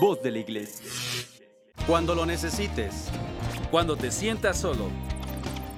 [0.00, 0.86] voz de la iglesia.
[1.86, 3.08] Cuando lo necesites,
[3.70, 4.88] Cuando te sientas solo,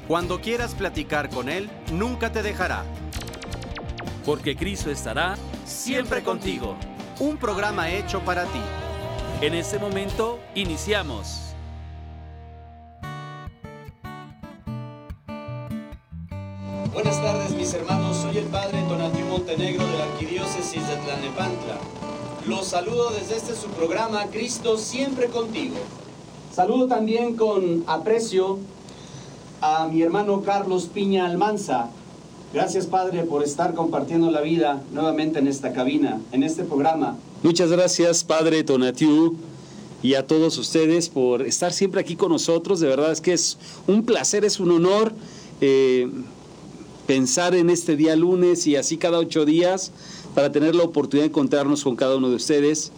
[0.06, 2.85] cuando quieras platicar con Él, nunca te dejará.
[4.24, 6.76] porque Cristo estará siempre contigo.
[7.21, 8.60] Un programa hecho para ti.
[9.40, 11.46] En este momento, iniciamos.
[22.46, 25.74] Los saludo desde este su programa Cristo siempre contigo.
[26.55, 28.60] Saludo también con aprecio
[29.60, 31.91] a mi hermano Carlos Piña Almanza.
[32.55, 37.16] Gracias padre por estar compartiendo la vida nuevamente en esta cabina, en este programa.
[37.42, 39.36] Muchas gracias, Padre Tonatiu,
[40.05, 42.78] y a todos ustedes por estar siempre aquí con nosotros.
[42.78, 43.58] De verdad es que es
[43.88, 45.12] un placer, es un honor
[45.60, 46.08] eh,
[47.08, 49.91] pensar en este día lunes y así cada ocho días
[50.36, 52.92] para tener la oportunidad de encontrarnos con cada uno de ustedes.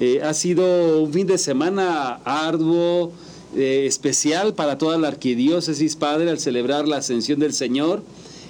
[0.00, 3.10] Eh, ha sido un fin de semana arduo,
[3.56, 8.02] eh, especial para toda la arquidiócesis, Padre, al celebrar la ascensión del Señor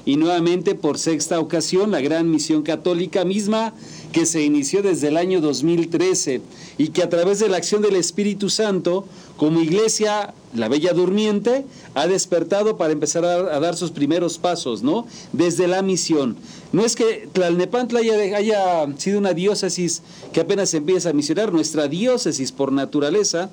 [0.04, 3.72] y nuevamente por sexta ocasión la gran misión católica misma
[4.10, 6.40] que se inició desde el año 2013
[6.76, 9.04] y que a través de la acción del Espíritu Santo,
[9.36, 15.06] como iglesia, la Bella Durmiente, ha despertado para empezar a, dar sus primeros pasos, ¿no?
[15.32, 16.36] Desde la misión.
[16.72, 21.88] No es que Tlalnepantla haya, haya sido una diócesis que apenas empieza a misionar, nuestra
[21.88, 23.50] diócesis por naturaleza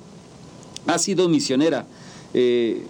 [0.86, 1.86] ha sido misionera.
[2.34, 2.82] Eh,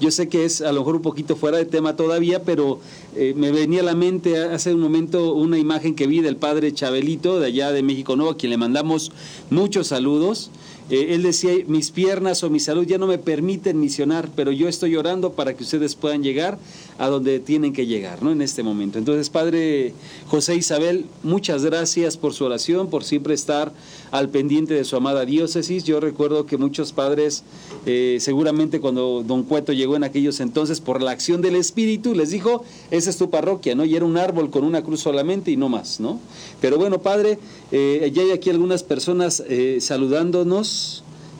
[0.00, 2.80] yo sé que es a lo mejor un poquito fuera de tema todavía, pero
[3.14, 6.72] eh, me venía a la mente hace un momento una imagen que vi del padre
[6.72, 9.12] Chabelito de allá de México Nuevo, a quien le mandamos
[9.50, 10.50] muchos saludos.
[10.90, 14.68] Eh, él decía, mis piernas o mi salud ya no me permiten misionar, pero yo
[14.68, 16.58] estoy orando para que ustedes puedan llegar
[16.98, 18.32] a donde tienen que llegar, ¿no?
[18.32, 18.98] En este momento.
[18.98, 19.94] Entonces, Padre
[20.28, 23.72] José Isabel, muchas gracias por su oración, por siempre estar
[24.10, 25.84] al pendiente de su amada diócesis.
[25.84, 27.44] Yo recuerdo que muchos padres,
[27.86, 32.30] eh, seguramente cuando don Cueto llegó en aquellos entonces, por la acción del Espíritu, les
[32.30, 33.84] dijo, esa es tu parroquia, ¿no?
[33.84, 36.18] Y era un árbol con una cruz solamente y no más, ¿no?
[36.60, 37.38] Pero bueno, Padre,
[37.70, 39.78] eh, ya hay aquí algunas personas eh,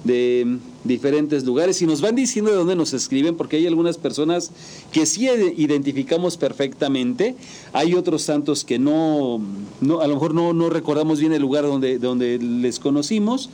[0.05, 4.51] de diferentes lugares y nos van diciendo de dónde nos escriben porque hay algunas personas
[4.93, 7.37] que sí identificamos perfectamente,
[7.73, 9.41] hay otros santos que no,
[9.81, 13.51] no a lo mejor no, no recordamos bien el lugar donde, donde les conocimos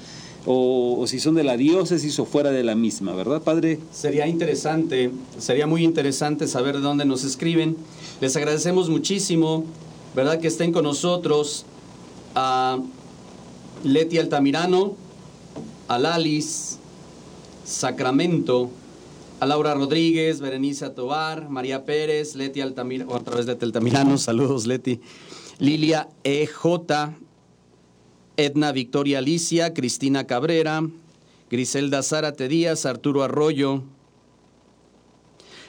[0.47, 3.81] o, o si son de la diócesis o fuera de la misma, ¿verdad, Padre?
[3.91, 7.77] Sería interesante, sería muy interesante saber de dónde nos escriben.
[8.21, 9.65] Les agradecemos muchísimo,
[10.15, 10.39] ¿verdad?
[10.39, 11.65] Que estén con nosotros
[12.37, 12.79] a
[13.83, 14.95] Leti Altamirano,
[15.89, 16.79] a Lalis,
[17.65, 18.71] Sacramento,
[19.41, 25.01] a Laura Rodríguez, Berenice Tobar, María Pérez, Leti Altamirano, otra vez Leti Altamirano, saludos Leti,
[25.59, 27.15] Lilia EJ,
[28.37, 30.87] Edna Victoria Alicia, Cristina Cabrera,
[31.51, 33.83] Griselda Zárate Díaz, Arturo Arroyo.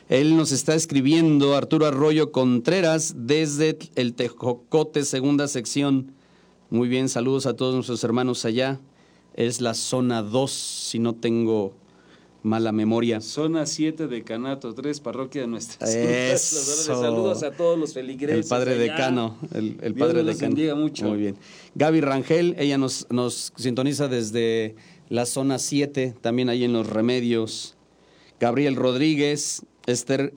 [0.10, 6.14] Él nos está escribiendo, Arturo Arroyo Contreras, desde el Tejocote, segunda sección.
[6.70, 8.80] Muy bien, saludos a todos nuestros hermanos allá.
[9.38, 11.74] Es la zona 2, si no tengo
[12.44, 13.22] mala memoria.
[13.22, 15.94] Zona 7 de Canato 3, parroquia de nuestras.
[16.42, 18.46] Saludos a todos los feligreses.
[18.46, 20.40] El padre decano, el, el Dios padre decano.
[20.56, 21.06] bendiga mucho.
[21.06, 21.38] Muy bien.
[21.76, 24.76] Gaby Rangel, ella nos, nos sintoniza desde
[25.10, 27.76] la zona 7, también ahí en Los Remedios.
[28.40, 30.34] Gabriel Rodríguez, Esther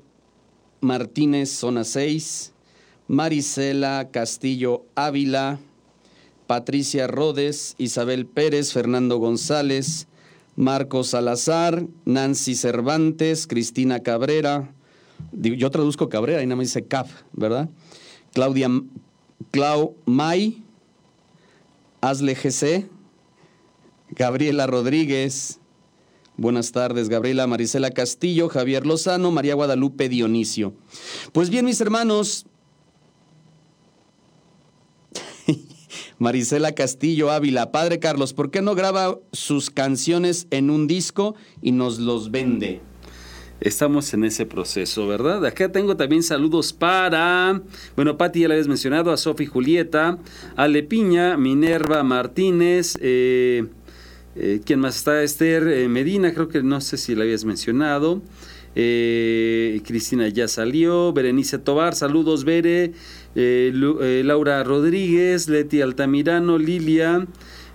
[0.80, 2.52] Martínez, zona 6.
[3.10, 5.58] Marisela Castillo Ávila,
[6.50, 10.08] Patricia Rodes, Isabel Pérez, Fernando González,
[10.56, 14.74] Marcos Salazar, Nancy Cervantes, Cristina Cabrera.
[15.32, 17.68] Yo traduzco Cabrera y nada más dice Cap, ¿verdad?
[18.32, 18.68] Claudia
[19.52, 20.64] Clau May,
[22.00, 22.90] Asle GC,
[24.08, 25.60] Gabriela Rodríguez,
[26.36, 30.74] buenas tardes, Gabriela Marisela Castillo, Javier Lozano, María Guadalupe Dionisio.
[31.30, 32.44] Pues bien, mis hermanos,
[36.20, 41.72] Marisela Castillo Ávila, Padre Carlos, ¿por qué no graba sus canciones en un disco y
[41.72, 42.82] nos los vende?
[43.58, 45.46] Estamos en ese proceso, ¿verdad?
[45.46, 47.62] Acá tengo también saludos para,
[47.96, 50.18] bueno, Pati ya la habías mencionado, a Sofi Julieta,
[50.56, 53.64] Ale Piña, Minerva Martínez, eh,
[54.36, 55.22] eh, ¿quién más está?
[55.22, 58.20] Esther eh, Medina, creo que no sé si la habías mencionado.
[58.74, 62.92] Cristina ya salió, Berenice Tobar, saludos Bere,
[63.34, 67.26] eh, eh, Laura Rodríguez, Leti Altamirano, Lilia,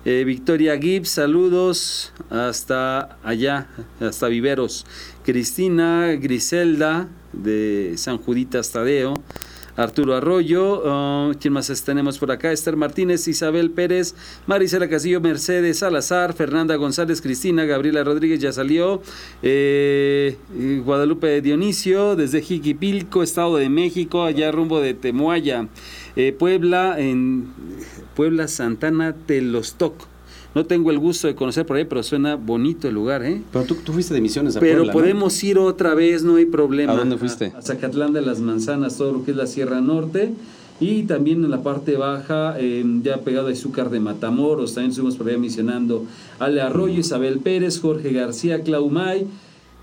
[0.03, 3.67] eh, Victoria Gibbs, saludos hasta allá,
[3.99, 4.85] hasta Viveros,
[5.23, 9.15] Cristina Griselda de San Juditas Tadeo,
[9.77, 12.51] Arturo Arroyo, ah, ¿quién más tenemos por acá?
[12.51, 14.15] Esther Martínez, Isabel Pérez,
[14.47, 19.01] Marisela Castillo, Mercedes Salazar, Fernanda González, Cristina, Gabriela Rodríguez ya salió,
[19.41, 20.37] eh,
[20.83, 25.67] Guadalupe Dionisio, desde Jiquipilco, Estado de México, allá rumbo de Temuaya,
[26.15, 27.53] eh, Puebla, en
[28.15, 30.14] Puebla Santana Telostoc.
[30.55, 33.41] No tengo el gusto de conocer por ahí, pero suena bonito el lugar, ¿eh?
[33.51, 34.99] Pero tú, tú fuiste de misiones a Pero Puebla, ¿no?
[34.99, 36.93] podemos ir otra vez, no hay problema.
[36.93, 37.51] ¿A dónde fuiste?
[37.57, 40.31] A, Zacatlán de las Manzanas, todo lo que es la Sierra Norte.
[40.79, 45.17] Y también en la parte baja, eh, ya pegado a Izúcar de Matamoros, también estuvimos
[45.17, 46.05] por allá misionando
[46.39, 49.27] Ale Arroyo, Isabel Pérez, Jorge García, Claumay.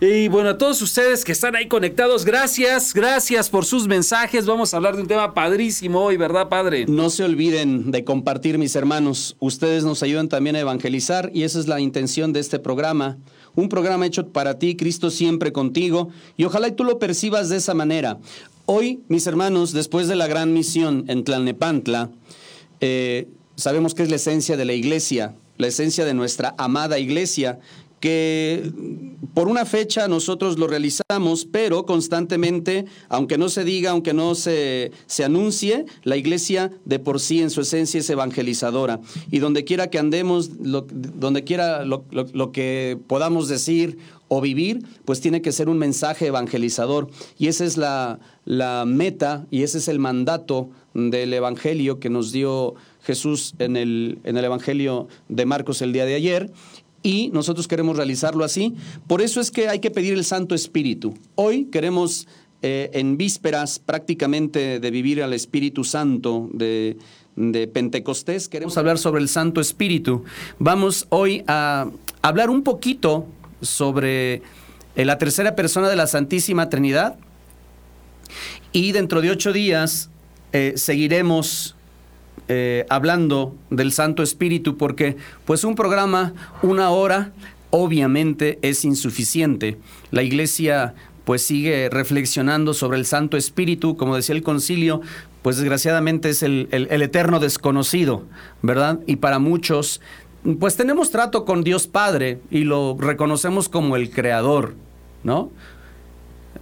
[0.05, 4.47] Y bueno, a todos ustedes que están ahí conectados, gracias, gracias por sus mensajes.
[4.47, 6.87] Vamos a hablar de un tema padrísimo hoy, ¿verdad, padre?
[6.89, 9.37] No se olviden de compartir, mis hermanos.
[9.39, 13.17] Ustedes nos ayudan también a evangelizar y esa es la intención de este programa.
[13.55, 16.09] Un programa hecho para ti, Cristo siempre contigo.
[16.37, 18.19] Y ojalá y tú lo percibas de esa manera.
[18.67, 22.11] Hoy, mis hermanos, después de la gran misión en Tlalnepantla,
[22.81, 27.61] eh, sabemos que es la esencia de la iglesia, la esencia de nuestra amada iglesia,
[28.03, 28.73] que
[29.33, 34.91] por una fecha nosotros lo realizamos, pero constantemente, aunque no se diga, aunque no se,
[35.07, 39.01] se anuncie, la iglesia de por sí en su esencia es evangelizadora.
[39.31, 44.85] Y donde quiera que andemos, donde quiera lo, lo, lo que podamos decir o vivir,
[45.05, 47.09] pues tiene que ser un mensaje evangelizador.
[47.39, 52.33] Y esa es la, la meta y ese es el mandato del Evangelio que nos
[52.33, 56.51] dio Jesús en el, en el Evangelio de Marcos el día de ayer
[57.03, 58.75] y nosotros queremos realizarlo así.
[59.07, 61.15] Por eso es que hay que pedir el Santo Espíritu.
[61.35, 62.29] Hoy queremos,
[62.63, 66.97] eh, en vísperas prácticamente de vivir al Espíritu Santo de,
[67.73, 70.23] Pentecostés, queremos hablar sobre el Santo Espíritu.
[70.59, 71.89] Vamos hoy a
[72.21, 73.27] hablar un poquito
[73.63, 74.43] sobre
[74.95, 77.17] eh, la tercera persona de la Santísima Trinidad
[78.73, 80.11] y dentro de ocho días
[80.53, 81.75] eh, seguiremos
[82.49, 87.33] eh, hablando del Santo Espíritu porque pues un programa, una hora,
[87.71, 89.79] obviamente es insuficiente.
[90.11, 90.95] La iglesia
[91.25, 95.01] pues sigue reflexionando sobre el Santo Espíritu, como decía el concilio,
[95.43, 98.25] pues desgraciadamente es el, el, eterno desconocido,
[98.63, 99.01] ¿verdad?
[99.07, 100.01] Y para muchos,
[100.61, 104.75] pues tenemos trato con Dios Padre y lo reconocemos como el Creador,
[105.25, 105.51] ¿no?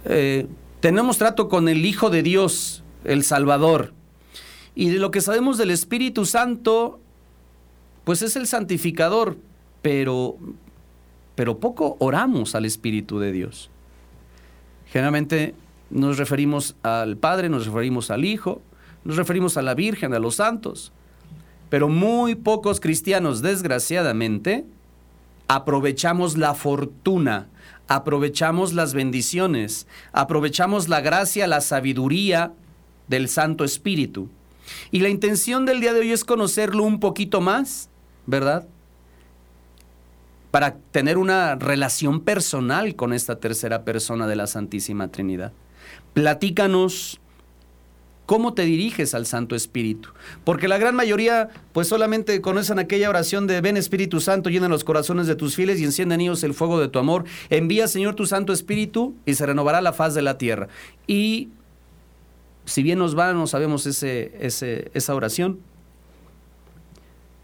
[0.05, 0.47] Eh,
[0.79, 3.93] tenemos trato con el Hijo de Dios, el Salvador.
[4.75, 6.99] Y de lo que sabemos del Espíritu Santo,
[8.03, 9.37] pues es el santificador,
[9.81, 10.37] pero,
[11.35, 13.69] pero poco oramos al Espíritu de Dios.
[14.87, 15.55] Generalmente
[15.89, 18.61] nos referimos al Padre, nos referimos al Hijo,
[19.03, 20.91] nos referimos a la Virgen, a los santos,
[21.69, 24.65] pero muy pocos cristianos, desgraciadamente,
[25.47, 27.47] aprovechamos la fortuna,
[27.87, 32.53] aprovechamos las bendiciones, aprovechamos la gracia, la sabiduría
[33.07, 34.29] del Santo Espíritu.
[34.91, 37.89] Y la intención del día de hoy es conocerlo un poquito más,
[38.25, 38.67] ¿verdad?
[40.51, 45.53] Para tener una relación personal con esta tercera persona de la Santísima Trinidad.
[46.13, 47.21] Platícanos
[48.31, 50.07] cómo te diriges al Santo Espíritu.
[50.45, 54.85] Porque la gran mayoría, pues solamente conocen aquella oración de ven Espíritu Santo, llena los
[54.85, 57.25] corazones de tus fieles y enciende en ellos el fuego de tu amor.
[57.49, 60.69] Envía, Señor, tu Santo Espíritu y se renovará la faz de la tierra.
[61.07, 61.49] Y
[62.71, 64.31] si bien nos va, no sabemos ese,
[64.93, 65.59] esa oración,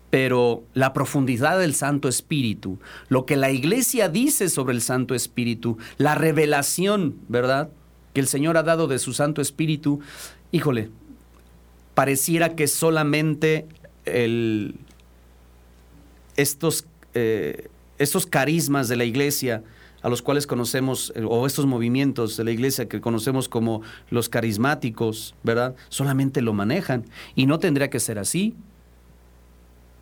[0.10, 2.80] pero la profundidad del Santo Espíritu,
[3.10, 7.70] lo que la iglesia dice sobre el Santo Espíritu, la revelación, ¿verdad?
[8.14, 10.00] Que el Señor ha dado de su Santo Espíritu,
[10.54, 10.92] híjole,
[11.94, 13.68] pareciera que solamente
[16.38, 17.68] estos, eh,
[17.98, 19.62] estos carismas de la iglesia,
[20.08, 25.36] a los cuales conocemos, o estos movimientos de la iglesia que conocemos como los carismáticos,
[25.44, 25.76] ¿verdad?
[25.90, 27.04] Solamente lo manejan.
[27.36, 28.56] Y no tendría que ser así.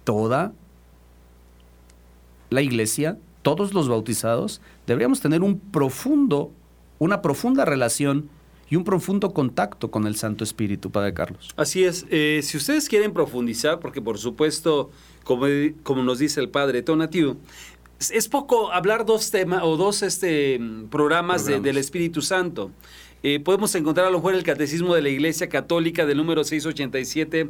[0.04, 0.54] Toda
[2.52, 6.52] la iglesia, todos los bautizados, deberíamos tener un profundo,
[7.00, 8.30] una profunda relación
[8.70, 11.50] y un profundo contacto con el Santo Espíritu, Padre Carlos.
[11.56, 12.06] Así es.
[12.12, 14.92] Eh, si ustedes quieren profundizar, porque por supuesto,
[15.24, 15.48] como,
[15.82, 17.38] como nos dice el Padre Tonatiu,
[18.00, 21.46] es poco hablar dos temas o dos este, programas, programas.
[21.46, 22.72] De, del Espíritu Santo.
[23.24, 27.50] Eh, podemos encontrar a lo mejor el Catecismo de la Iglesia Católica del número 687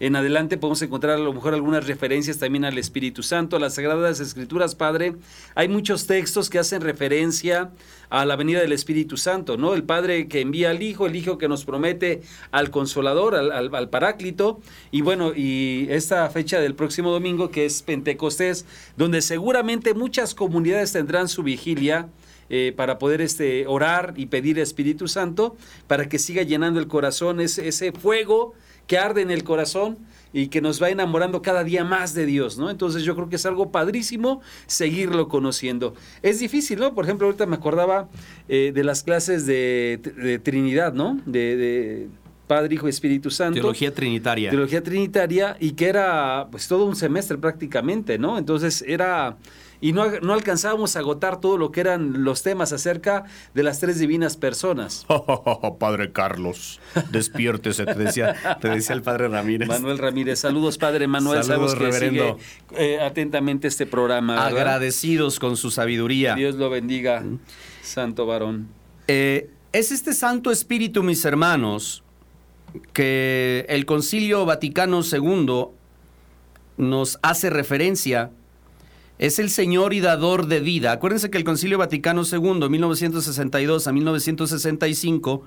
[0.00, 3.74] en adelante podemos encontrar a lo mejor algunas referencias también al Espíritu Santo, a las
[3.74, 5.16] Sagradas Escrituras, Padre.
[5.54, 7.70] Hay muchos textos que hacen referencia
[8.10, 9.74] a la venida del Espíritu Santo, ¿no?
[9.74, 12.20] El Padre que envía al Hijo, el Hijo que nos promete
[12.50, 18.66] al Consolador, al, Paráclito, y bueno, y esta fecha del próximo domingo que es Pentecostés,
[18.96, 22.08] donde seguramente muchas comunidades tendrán su vigilia
[22.50, 25.56] eh, para poder este, orar y pedir Espíritu Santo
[25.86, 28.52] para que siga llenando el corazón, ese fuego
[28.86, 29.98] que arde en el corazón
[30.32, 32.70] y que nos va enamorando cada día más de Dios, ¿no?
[32.70, 35.94] Entonces yo creo que es algo padrísimo seguirlo conociendo.
[36.22, 36.94] Es difícil, ¿no?
[36.94, 38.08] Por ejemplo, ahorita me acordaba
[38.48, 41.20] eh, de las clases de, Trinidad, ¿no?
[41.26, 42.08] de,
[42.46, 43.54] Padre, Hijo y Espíritu Santo.
[43.54, 44.50] Teología trinitaria.
[44.50, 48.38] Teología trinitaria y que era pues todo un semestre prácticamente, ¿no?
[48.38, 49.36] Entonces era
[49.82, 53.80] y no, no, alcanzábamos a agotar todo lo que eran los temas acerca de las
[53.80, 55.04] tres divinas personas.
[55.80, 56.80] padre Carlos,
[57.10, 59.68] despiértese, te decía, te decía el padre Ramírez.
[59.68, 62.38] Manuel Ramírez, saludos Padre Manuel, saludos, que reverendo.
[62.68, 64.46] Sigue, eh, atentamente este programa.
[64.46, 66.36] Agradecidos con su sabiduría.
[66.36, 67.24] Dios lo bendiga,
[67.82, 68.68] santo varón.
[69.08, 72.04] Eh, es este Santo Espíritu, mis hermanos,
[72.92, 75.66] que el Concilio Vaticano II
[76.76, 78.30] nos hace referencia
[79.18, 80.90] es el Señor y dador de vida.
[80.92, 85.44] Acuérdense que el Concilio Vaticano II, 1962 a 1965,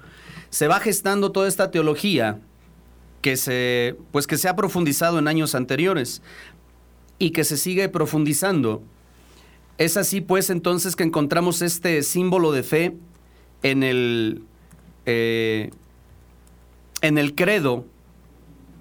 [0.50, 2.39] se va gestando toda esta teología
[3.22, 6.22] que se, pues que se ha profundizado en años anteriores
[7.19, 8.81] y que se sigue profundizando.
[9.77, 12.95] Es así, pues, entonces que encontramos este símbolo de fe
[13.62, 14.43] en el,
[15.05, 15.72] eh,
[17.01, 17.85] en el credo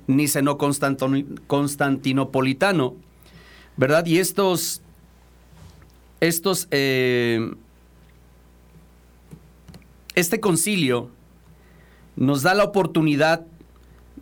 [0.06, 2.94] niceno-constantinopolitano,
[3.76, 4.06] ¿verdad?
[4.06, 4.82] Y estos
[6.20, 7.52] estos, eh,
[10.14, 11.10] este concilio
[12.16, 13.44] nos da la oportunidad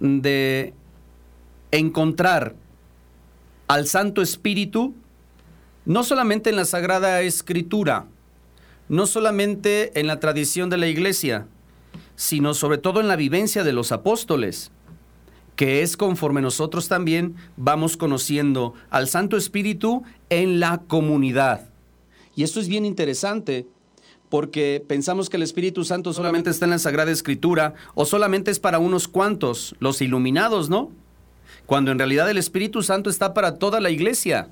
[0.00, 0.74] de
[1.70, 2.56] encontrar
[3.68, 4.94] al Santo Espíritu
[5.84, 8.06] no solamente en la Sagrada Escritura,
[8.88, 11.46] no solamente en la tradición de la Iglesia,
[12.16, 14.70] sino sobre todo en la vivencia de los apóstoles,
[15.56, 21.68] que es conforme nosotros también vamos conociendo al Santo Espíritu en la comunidad.
[22.34, 23.66] Y esto es bien interesante
[24.30, 28.58] porque pensamos que el Espíritu Santo solamente está en la Sagrada Escritura o solamente es
[28.58, 30.90] para unos cuantos, los iluminados, ¿no?
[31.66, 34.48] Cuando en realidad el Espíritu Santo está para toda la iglesia.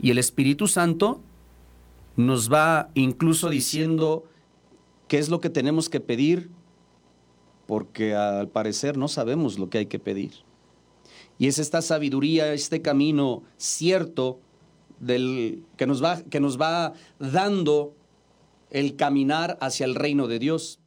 [0.00, 1.20] Y el Espíritu Santo
[2.16, 4.24] nos va incluso diciendo
[5.12, 6.48] qué es lo que tenemos que pedir,
[7.66, 10.32] porque al parecer no sabemos lo que hay que pedir.
[11.38, 14.40] Y es esta sabiduría, este camino cierto
[15.00, 17.94] del, que, nos va, que nos va dando
[18.70, 20.80] el caminar hacia el reino de Dios.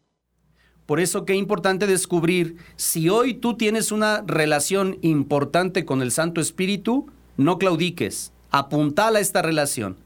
[0.88, 6.42] Por eso qué importante descubrir, si hoy tú tienes una relación importante con el Santo
[6.42, 9.98] Espíritu, no claudiques, apuntala esta relación.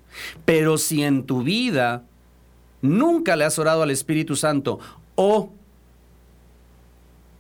[0.44, 2.09] Pero si en tu vida
[2.82, 4.80] nunca le has orado al Espíritu Santo
[5.16, 5.52] o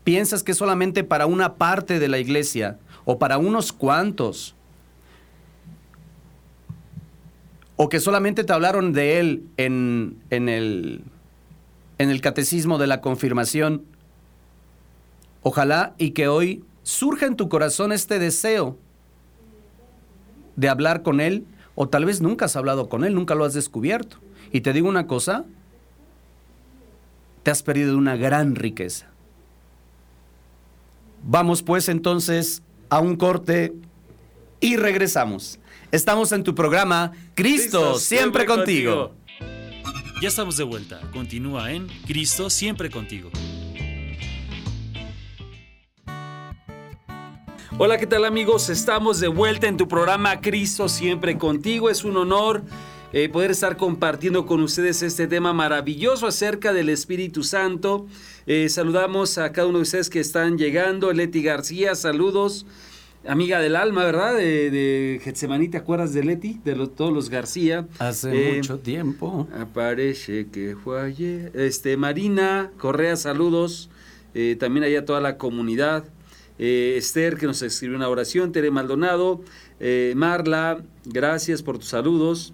[0.03, 4.55] piensas que solamente para una parte de la iglesia o para unos cuantos,
[7.75, 11.03] o que solamente te hablaron de él en, en, el,
[11.98, 13.86] en el catecismo de la confirmación.
[15.41, 18.77] Ojalá y que hoy surja en tu corazón este deseo
[20.55, 23.53] de hablar con Él, o tal vez nunca has hablado con Él, nunca lo has
[23.53, 24.17] descubierto.
[24.51, 25.46] Y te digo una cosa,
[27.44, 29.08] te has perdido una gran riqueza.
[31.24, 33.74] Vamos pues entonces a un corte
[34.60, 35.60] y regresamos.
[35.91, 39.13] Estamos en tu programa Cristo, siempre, contigo.
[40.22, 41.00] Ya estamos de vuelta.
[41.13, 43.29] Continúa en Cristo siempre contigo.
[47.77, 48.70] Hola, ¿qué tal amigos?
[48.70, 51.89] Estamos de vuelta en tu programa Cristo siempre contigo.
[51.89, 52.63] Es un honor
[53.12, 58.06] eh, poder estar compartiendo con ustedes este tema maravilloso acerca del Espíritu Santo.
[58.46, 61.12] Eh, saludamos a cada uno de ustedes que están llegando.
[61.12, 62.68] Leti García, saludos
[63.28, 64.38] amiga del alma, ¿verdad?
[64.38, 66.62] De, de Getsemaní, ¿te acuerdas de Leti?
[66.63, 67.88] De todos los García.
[67.98, 69.48] Hace eh, mucho tiempo.
[69.60, 71.51] Aparece que fue ayer.
[71.56, 73.89] Este, Marina Correa, saludos.
[74.60, 76.06] También allá toda la comunidad.
[76.60, 78.51] Eh, Esther, que nos escribió una oración.
[78.51, 79.42] Tere Maldonado.
[80.16, 82.54] Marla, gracias por tus saludos.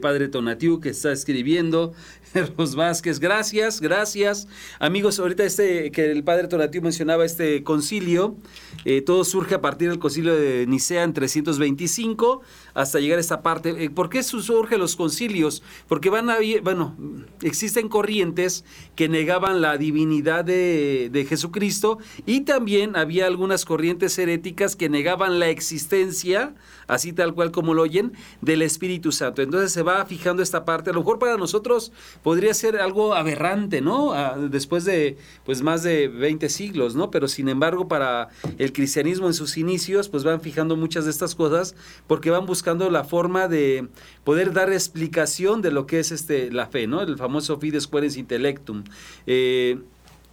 [0.00, 1.92] Padre Tonatiu, que está escribiendo.
[2.58, 4.48] Los Vázquez, gracias, gracias.
[4.78, 8.36] Amigos, ahorita este que el padre Tonatiu mencionaba este concilio,
[8.84, 12.40] eh, todo surge a partir del concilio de Nicea en 325
[12.74, 13.84] hasta llegar a esta parte.
[13.84, 15.62] Eh, ¿Por qué surgen los concilios?
[15.88, 16.96] Porque van a, bueno,
[17.42, 18.64] existen corrientes
[18.96, 25.38] que negaban la divinidad de, de Jesucristo y también había algunas corrientes heréticas que negaban
[25.38, 26.54] la existencia,
[26.86, 29.42] así tal cual como lo oyen, del Espíritu Santo.
[29.52, 30.88] Entonces se va fijando esta parte.
[30.88, 31.92] A lo mejor para nosotros
[32.22, 34.14] podría ser algo aberrante, ¿no?
[34.48, 37.10] después de pues más de 20 siglos, ¿no?
[37.10, 41.34] Pero sin embargo para el cristianismo en sus inicios pues van fijando muchas de estas
[41.34, 41.74] cosas
[42.06, 43.88] porque van buscando la forma de
[44.24, 47.02] poder dar explicación de lo que es este la fe, ¿no?
[47.02, 48.84] El famoso fides querens intellectum.
[49.26, 49.80] Eh,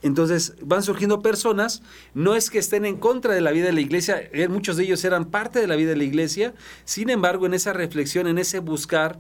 [0.02, 1.82] entonces van surgiendo personas,
[2.14, 4.84] no es que estén en contra de la vida de la iglesia, eh, muchos de
[4.84, 6.54] ellos eran parte de la vida de la iglesia,
[6.86, 9.20] sin embargo en esa reflexión, en ese buscar,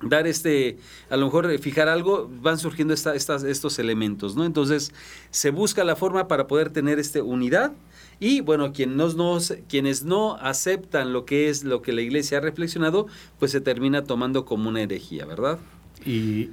[0.00, 0.78] dar este,
[1.10, 4.44] a lo mejor eh, fijar algo, van surgiendo estas, estos elementos, ¿no?
[4.44, 4.92] Entonces
[5.30, 7.72] se busca la forma para poder tener esta unidad
[8.20, 9.38] y bueno, quienes no,
[9.68, 13.06] quienes no aceptan lo que es lo que la iglesia ha reflexionado,
[13.38, 15.58] pues se termina tomando como una herejía, ¿verdad?
[16.04, 16.50] Y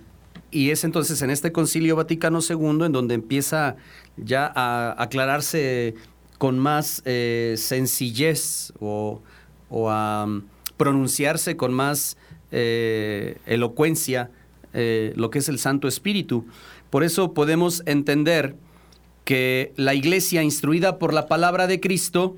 [0.56, 3.76] y es entonces en este Concilio Vaticano II en donde empieza
[4.16, 5.96] ya a aclararse
[6.38, 9.22] con más eh, sencillez o,
[9.90, 10.44] a mm,
[10.78, 12.16] pronunciarse con más
[12.54, 14.32] eh, elocuencia
[14.74, 16.46] eh, lo que es el Santo Espíritu.
[16.90, 18.56] Por eso podemos entender
[19.26, 22.38] que la iglesia instruida por la palabra de Cristo,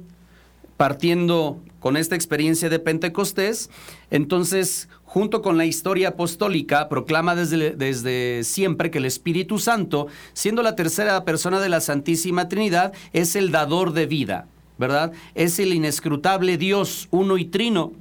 [0.76, 3.70] partiendo con esta experiencia de Pentecostés,
[4.12, 10.64] entonces junto con la historia apostólica, proclama desde, desde, siempre que el Espíritu Santo, siendo
[10.64, 15.14] la tercera persona de la Santísima Trinidad, es el dador de vida, ¿verdad?
[15.34, 17.94] Es el inescrutable Dios, uno y trino.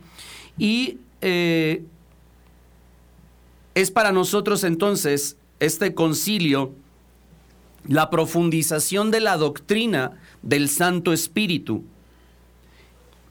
[0.58, 1.84] Y eh,
[3.76, 6.72] es para nosotros entonces este concilio
[7.86, 11.84] la profundización de la doctrina del Santo Espíritu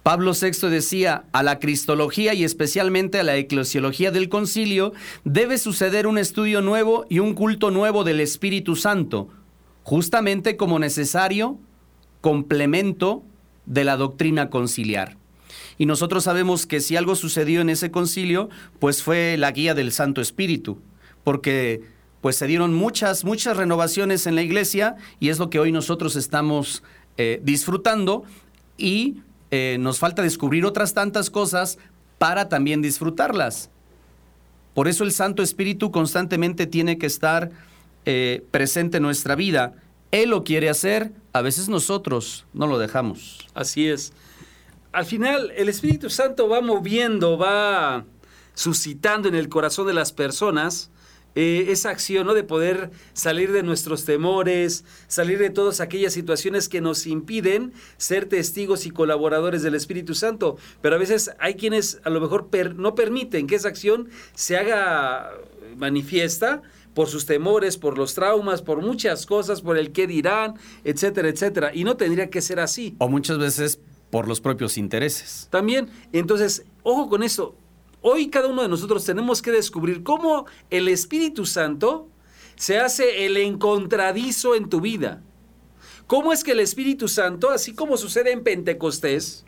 [0.05, 4.93] Pablo VI decía, a la cristología y especialmente a la eclesiología del concilio
[5.23, 9.29] debe suceder un estudio nuevo y un culto nuevo del Espíritu Santo,
[9.81, 11.57] justamente como necesario
[12.21, 13.23] complemento
[13.65, 15.17] de la doctrina conciliar.
[15.79, 19.91] Y nosotros sabemos que si algo sucedió en ese concilio, pues fue la guía del
[19.91, 20.77] Santo Espíritu,
[21.23, 21.81] porque
[22.21, 26.15] pues se dieron muchas, muchas renovaciones en la iglesia y es lo que hoy nosotros
[26.15, 26.83] estamos
[27.17, 28.23] eh, disfrutando
[28.77, 29.15] y
[29.55, 31.77] eh, nos falta descubrir otras tantas cosas
[32.17, 33.69] para también disfrutarlas.
[34.73, 37.51] Por eso el Santo Espíritu constantemente tiene que estar
[38.03, 39.73] eh, presente en nuestra vida.
[40.11, 43.47] Él lo quiere hacer, a veces nosotros no lo dejamos.
[43.53, 44.11] Así es.
[44.91, 48.03] Al final, el Espíritu Santo va moviendo, va
[48.55, 50.89] suscitando en el corazón de las personas
[51.35, 52.33] eh, esa acción ¿no?
[52.33, 58.25] de poder salir de nuestros temores, salir de todas aquellas situaciones que nos impiden ser
[58.25, 60.57] testigos y colaboradores del Espíritu Santo.
[60.81, 65.31] Pero a veces hay quienes a lo mejor no permiten que esa acción se haga
[65.75, 66.61] manifiesta
[66.93, 71.71] por sus temores, por los traumas, por muchas cosas, por el qué dirán, etcétera, etcétera.
[71.73, 72.95] Y no tendría que ser así.
[72.99, 75.47] O muchas veces por los propios intereses.
[75.51, 77.55] También, entonces, ojo con eso,
[78.07, 82.07] hoy cada uno de nosotros tenemos que descubrir cómo el Espíritu Santo
[82.55, 85.23] se hace el encontradizo en tu vida.
[86.05, 89.43] ¿Cómo es que el Espíritu Santo, así como sucede en Pentecostés,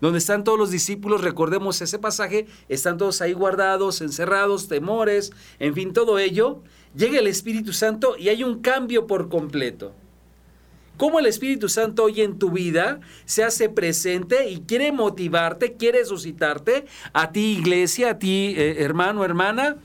[0.00, 5.72] donde están todos los discípulos, recordemos ese pasaje, están todos ahí guardados, encerrados, temores, en
[5.74, 6.62] fin, todo ello,
[6.96, 9.94] llega el Espíritu Santo y hay un cambio por completo
[10.98, 16.04] cómo el Espíritu Santo hoy en tu vida se hace presente y quiere motivarte, quiere
[16.04, 16.84] suscitarte
[17.14, 19.76] a ti iglesia, a ti eh, hermano, hermana,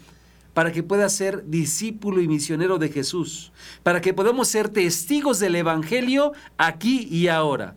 [0.54, 5.56] para que puedas ser discípulo y misionero de Jesús, para que podamos ser testigos del
[5.56, 7.76] Evangelio aquí y ahora.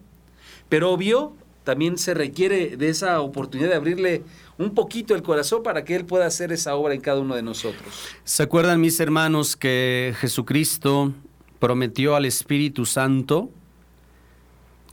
[0.69, 4.23] Pero obvio, también se requiere de esa oportunidad de abrirle
[4.59, 7.43] un poquito el corazón para que Él pueda hacer esa obra en cada uno de
[7.43, 8.09] nosotros.
[8.25, 11.13] ¿Se acuerdan mis hermanos que Jesucristo
[11.59, 13.51] prometió al Espíritu Santo,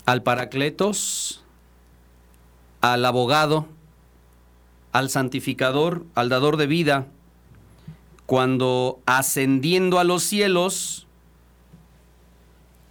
[0.05, 1.43] al Paracletos,
[2.81, 3.67] al abogado,
[4.91, 7.07] al santificador, al dador de vida,
[8.25, 11.07] cuando ascendiendo a los cielos,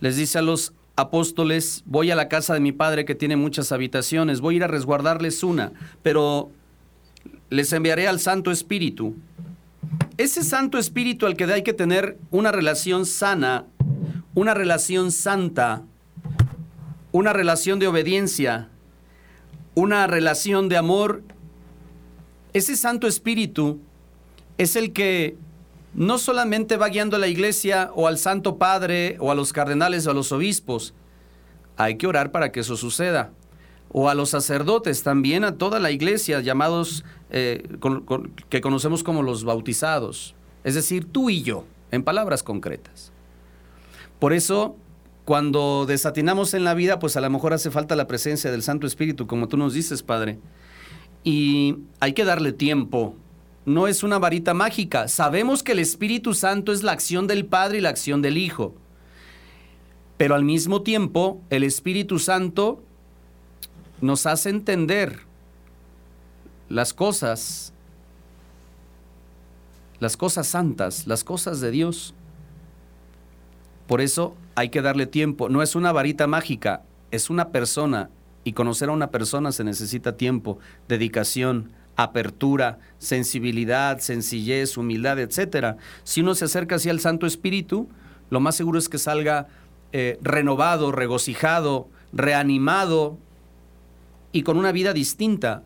[0.01, 3.73] les dice a los apóstoles, voy a la casa de mi padre que tiene muchas
[3.73, 6.51] habitaciones, voy a ir a resguardarles una, pero
[7.51, 9.15] les enviaré al Santo Espíritu,
[10.23, 13.67] ese Santo Espíritu al que hay que tener una relación sana,
[14.35, 15.83] una relación santa,
[17.11, 18.69] una relación de obediencia,
[19.75, 21.23] una relación de amor,
[22.53, 23.81] ese Santo Espíritu
[24.59, 25.37] es el que
[25.95, 30.07] no solamente va guiando a la iglesia o al Santo Padre o a los cardenales
[30.07, 30.95] o a los obispos,
[31.77, 33.33] hay que orar para que eso suceda
[33.93, 37.69] o a los sacerdotes, también a toda la iglesia, llamados, eh,
[38.49, 43.13] que conocemos como los bautizados, es decir, tú y yo, en palabras concretas.
[44.19, 44.77] Por eso,
[45.25, 48.87] cuando desatinamos en la vida, pues a lo mejor hace falta la presencia del Santo
[48.87, 50.39] Espíritu, como tú nos dices, Padre.
[51.25, 53.15] y hay que darle tiempo.
[53.65, 55.07] No es una varita mágica.
[55.07, 58.75] Sabemos que el Espíritu Santo es la acción del Padre y la acción del Hijo.
[60.17, 62.83] Pero al mismo tiempo, el Espíritu Santo
[64.03, 65.21] nos hace entender
[66.69, 67.73] las cosas,
[70.01, 72.15] las cosas santas, las cosas de Dios.
[73.87, 75.49] Por eso hay que darle tiempo.
[75.49, 78.11] No es una varita mágica, es una persona.
[78.45, 85.77] Y conocer a una persona se necesita tiempo, dedicación, apertura, sensibilidad, sencillez, humildad, etc.
[86.03, 87.89] Si uno se acerca así al Santo Espíritu,
[88.31, 89.47] lo más seguro es que salga
[89.93, 93.19] eh, renovado, regocijado, reanimado
[94.33, 95.63] y con una vida distinta.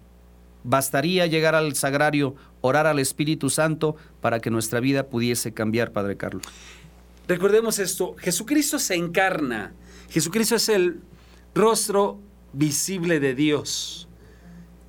[0.64, 6.16] Bastaría llegar al sagrario, orar al Espíritu Santo para que nuestra vida pudiese cambiar, Padre
[6.16, 6.42] Carlos.
[7.28, 9.72] Recordemos esto, Jesucristo se encarna,
[10.10, 11.00] Jesucristo es el
[11.54, 12.20] rostro
[12.52, 14.08] visible de Dios.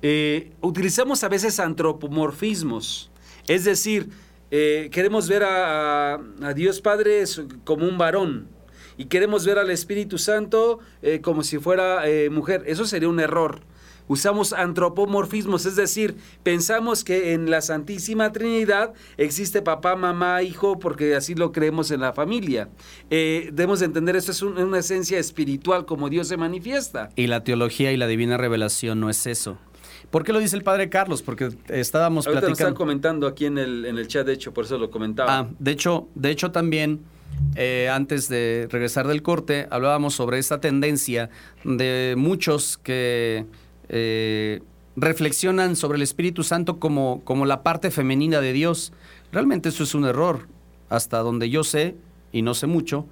[0.02, 3.10] Eh, utilizamos a veces antropomorfismos,
[3.48, 4.10] es decir,
[4.50, 6.20] eh, queremos ver a,
[6.54, 7.24] Dios Padre
[7.64, 8.48] como un varón
[8.98, 12.64] y queremos ver al Espíritu Santo eh, como si fuera mujer.
[12.66, 13.62] Eso sería un error
[14.08, 21.14] usamos antropomorfismos, es decir, pensamos que en la Santísima Trinidad existe papá, mamá, hijo, porque
[21.14, 22.68] así lo creemos en la familia.
[23.10, 27.10] Eh, debemos entender, esto es una esencia espiritual como Dios se manifiesta.
[27.14, 29.58] Y la teología y la divina revelación no es eso.
[30.10, 31.20] ¿Por qué lo dice el padre Carlos?
[31.20, 32.68] Porque estábamos Ahorita platicando.
[32.70, 35.38] están comentando aquí en el, en el chat, de hecho, por eso lo comentaba.
[35.38, 37.04] Ah, de hecho, de hecho también,
[37.54, 41.30] eh, antes de regresar del corte, hablábamos sobre esta tendencia
[41.64, 43.46] de muchos que
[43.88, 44.60] eh,
[44.96, 48.92] reflexionan sobre el Espíritu Santo como, como la parte femenina de Dios.
[49.32, 50.46] Realmente eso es un error.
[50.88, 51.96] Hasta donde yo sé,
[52.32, 53.06] y no sé mucho,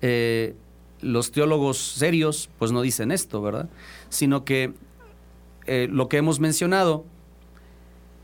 [0.00, 0.54] eh,
[1.00, 3.68] los teólogos serios pues no dicen esto, ¿verdad?
[4.08, 4.72] Sino que
[5.66, 7.04] lo que hemos mencionado,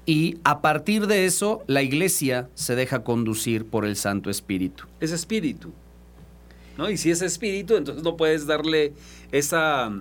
[0.07, 4.85] y a partir de eso la iglesia se deja conducir por el Santo Espíritu.
[5.01, 5.73] Es espíritu.
[6.77, 6.91] ¿no?
[6.91, 8.93] Y si es espíritu, entonces no puedes darle
[9.33, 9.93] esa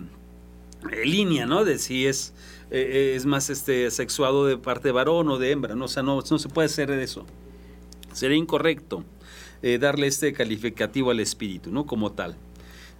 [0.91, 1.63] eh, línea, ¿no?
[1.63, 2.33] De si es,
[2.71, 5.85] eh, eh, es más este, sexuado de parte de varón o de hembra, ¿no?
[5.85, 7.25] O sea, no, no se puede hacer eso.
[8.11, 9.03] Sería incorrecto
[9.79, 11.85] darle este calificativo al espíritu, ¿no?
[11.85, 12.35] Como tal.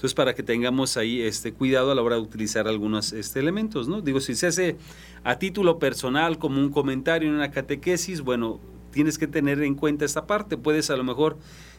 [0.04, 3.88] Entonces, para que tengamos ahí este cuidado a la hora de utilizar algunos este, elementos,
[3.88, 4.02] ¿no?
[4.02, 4.76] Digo, si se hace
[5.24, 8.60] a título personal como un comentario en una catequesis, bueno,
[8.92, 10.58] tienes que tener en cuenta esta parte.
[10.58, 11.38] Puedes a lo mejor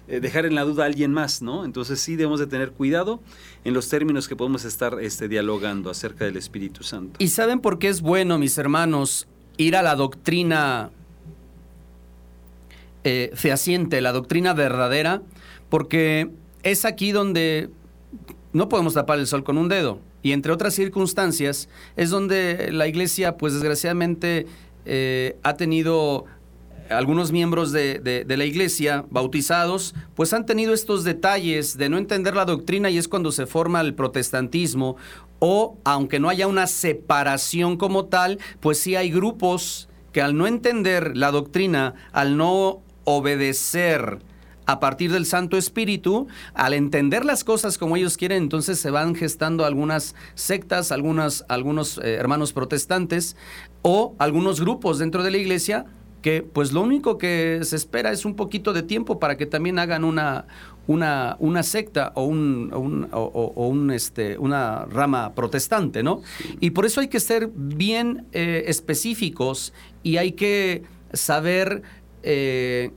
[0.08, 1.66] eh, dejar en la duda a alguien más, ¿no?
[1.66, 3.20] Entonces sí debemos de tener cuidado
[3.62, 7.16] en los términos que podemos estar este, dialogando acerca del Espíritu Santo.
[7.18, 10.90] ¿Y saben por qué es bueno, mis hermanos, ir a la doctrina
[13.04, 15.20] eh, fehaciente, la doctrina verdadera?
[15.68, 16.30] Porque
[16.62, 17.68] es aquí donde
[18.54, 19.98] no podemos tapar el sol con un dedo.
[20.22, 24.46] Y entre otras circunstancias es donde la iglesia, pues desgraciadamente,
[24.86, 26.24] eh, ha tenido
[26.90, 32.44] algunos miembros de, la iglesia bautizados, pues han tenido estos detalles de no entender la
[32.44, 34.96] doctrina y es cuando se forma el protestantismo,
[35.38, 40.46] o aunque no haya una separación como tal, pues sí hay grupos que al no
[40.46, 44.20] entender la doctrina, al no obedecer,
[44.66, 49.14] a partir del Santo Espíritu, al entender las cosas como ellos quieren, entonces se van
[49.14, 53.36] gestando algunas sectas, algunas, algunos eh, hermanos protestantes
[53.82, 55.86] o algunos grupos dentro de la iglesia
[56.22, 59.78] que pues lo único que se espera es un poquito de tiempo para que también
[59.78, 60.46] hagan una,
[60.86, 62.70] una, una secta o, un,
[63.12, 66.22] o, un, este, una rama protestante, ¿no?
[66.60, 71.82] Y por eso hay que ser bien eh, específicos y hay que saber...
[72.22, 72.90] Eh,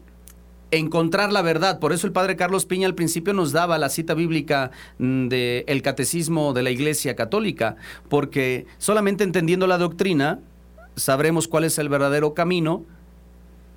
[0.72, 1.80] encontrar la verdad.
[1.80, 5.82] Por eso el padre Carlos Piña al principio nos daba la cita bíblica mm, del
[5.82, 7.76] catecismo de la Iglesia Católica,
[8.10, 10.40] porque solamente entendiendo la doctrina
[10.96, 12.84] sabremos cuál es el verdadero camino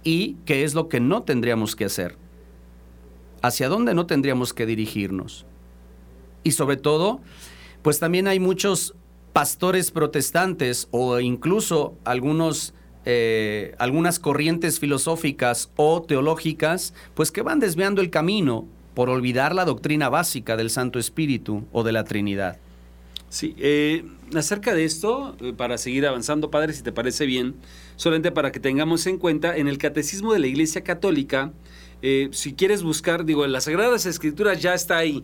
[0.03, 2.17] y qué es lo que no tendríamos que hacer,
[3.43, 5.47] hacia dónde no tendríamos que dirigirnos.
[6.43, 7.21] Y sobre todo,
[7.83, 8.95] pues también hay muchos
[9.33, 18.01] pastores protestantes o incluso algunos, eh, algunas corrientes filosóficas o teológicas, pues que van desviando
[18.01, 22.59] el camino por olvidar la doctrina básica del Santo Espíritu o de la Trinidad.
[23.29, 27.55] Sí, eh, acerca de esto, eh, para seguir avanzando, Padre, si te parece bien,
[27.97, 31.53] solamente para que tengamos en cuenta, en el Catecismo de la Iglesia Católica,
[32.31, 35.23] si quieres buscar, digo, en las Sagradas Escrituras ya está ahí,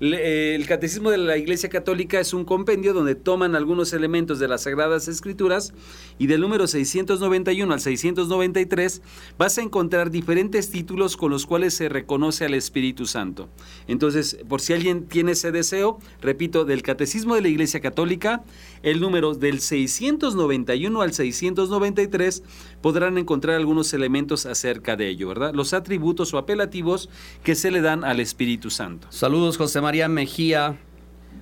[0.00, 4.62] el Catecismo de la Iglesia Católica es un compendio donde toman algunos elementos de las
[4.62, 5.72] Sagradas Escrituras
[6.18, 9.02] y del número 691 al 693
[9.38, 13.48] vas a encontrar diferentes títulos con los cuales se reconoce al Espíritu Santo.
[13.86, 18.42] Entonces, por si alguien tiene ese deseo, repito, del Catecismo de la Iglesia Católica,
[18.82, 22.42] el número del 691 al 693
[22.80, 25.54] podrán encontrar algunos elementos acerca de ello, ¿verdad?
[25.54, 27.08] Los atributos o apelativos
[27.42, 29.06] que se le dan al Espíritu Santo.
[29.10, 30.78] Saludos José María Mejía.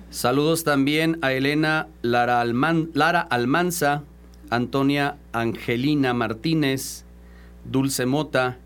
[0.09, 4.03] Saludos también a Elena Lara, Almanza,
[4.49, 7.05] Antonia Angelina Martínez,
[7.63, 8.57] Dulce Mota.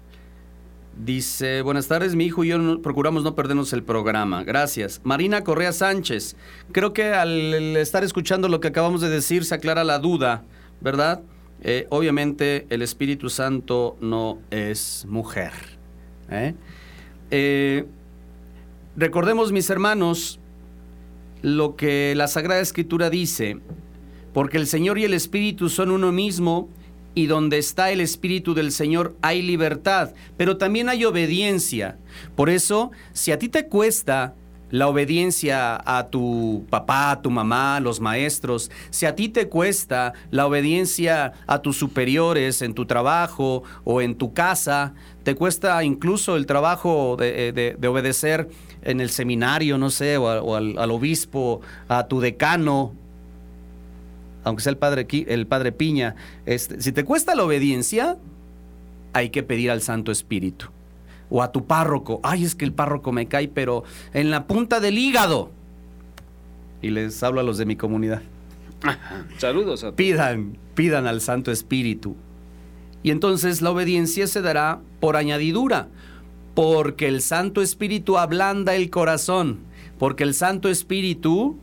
[0.98, 4.44] Dice, buenas tardes, mi hijo y yo procuramos no perdernos el programa.
[4.44, 5.00] Gracias.
[5.04, 6.36] Marina Correa Sánchez,
[6.72, 10.44] creo que al estar escuchando lo que acabamos de decir se aclara la duda,
[10.82, 11.22] ¿verdad?
[11.62, 15.52] Eh, obviamente el Espíritu Santo no es mujer.
[16.32, 16.56] ¿eh?
[17.30, 17.86] Eh,
[18.98, 20.40] recordemos, mis hermanos,
[21.42, 23.60] lo que la Sagrada Escritura dice,
[24.34, 26.68] porque el Señor y el Espíritu son uno mismo,
[27.18, 31.98] y donde está el Espíritu del Señor hay libertad, pero también hay obediencia.
[32.36, 34.36] Por eso, si a ti te cuesta
[34.70, 39.48] la obediencia a tu papá, a tu mamá, a los maestros, si a ti te
[39.50, 45.84] cuesta la obediencia a tus superiores en tu trabajo o en tu casa, te cuesta
[45.84, 48.50] incluso el trabajo de, eh, obedecer
[48.82, 52.94] en el seminario, no sé, o, al, obispo, a tu decano,
[54.44, 58.18] aunque sea el padre, el padre Piña, este, si te cuesta la obediencia,
[59.14, 60.68] hay que pedir al Santo Espíritu
[61.30, 62.20] o a tu párroco.
[62.24, 65.52] Ay, es que el párroco me cae, pero en la punta del hígado.
[66.82, 68.22] Y les hablo a los de mi comunidad.
[69.38, 72.16] Saludos a Pidan, pidan al Santo Espíritu.
[73.04, 75.88] Y entonces la obediencia se dará por añadidura,
[76.58, 79.60] porque el Santo Espíritu ablanda el corazón,
[80.00, 81.56] porque el Santo Espíritu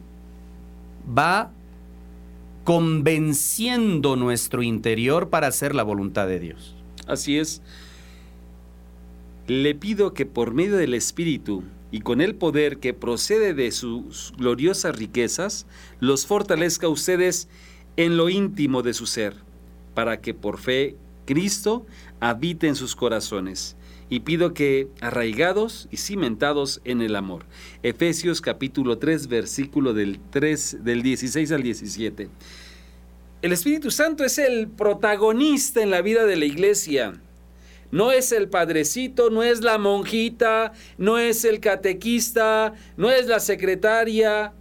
[1.06, 1.50] va
[2.62, 6.76] convenciendo nuestro interior para hacer la voluntad de Dios.
[7.08, 7.60] Así es
[9.48, 14.32] le pido que por medio del Espíritu y con el poder que procede de sus
[14.36, 15.66] gloriosas riquezas,
[15.98, 17.48] los fortalezca a ustedes
[17.96, 19.34] en lo íntimo de su ser,
[19.92, 20.94] para que por fe
[21.26, 21.84] Cristo
[22.20, 23.76] habite en sus corazones.
[24.10, 27.44] Y pido que arraigados y cimentados en el amor.
[27.82, 32.28] Efesios capítulo 3, versículo del, 3, del 16 al 17.
[33.42, 37.20] El Espíritu Santo es el protagonista en la vida de la iglesia.
[37.90, 43.40] No es el padrecito, no es la monjita, no es el catequista, no es la
[43.40, 44.52] secretaria.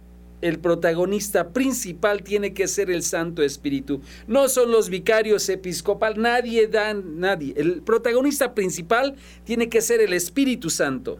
[0.44, 4.02] El protagonista principal tiene que ser el Santo Espíritu.
[4.26, 7.54] No son los vicarios episcopal, nadie dan, nadie.
[7.56, 11.18] El protagonista principal tiene que ser el Espíritu Santo.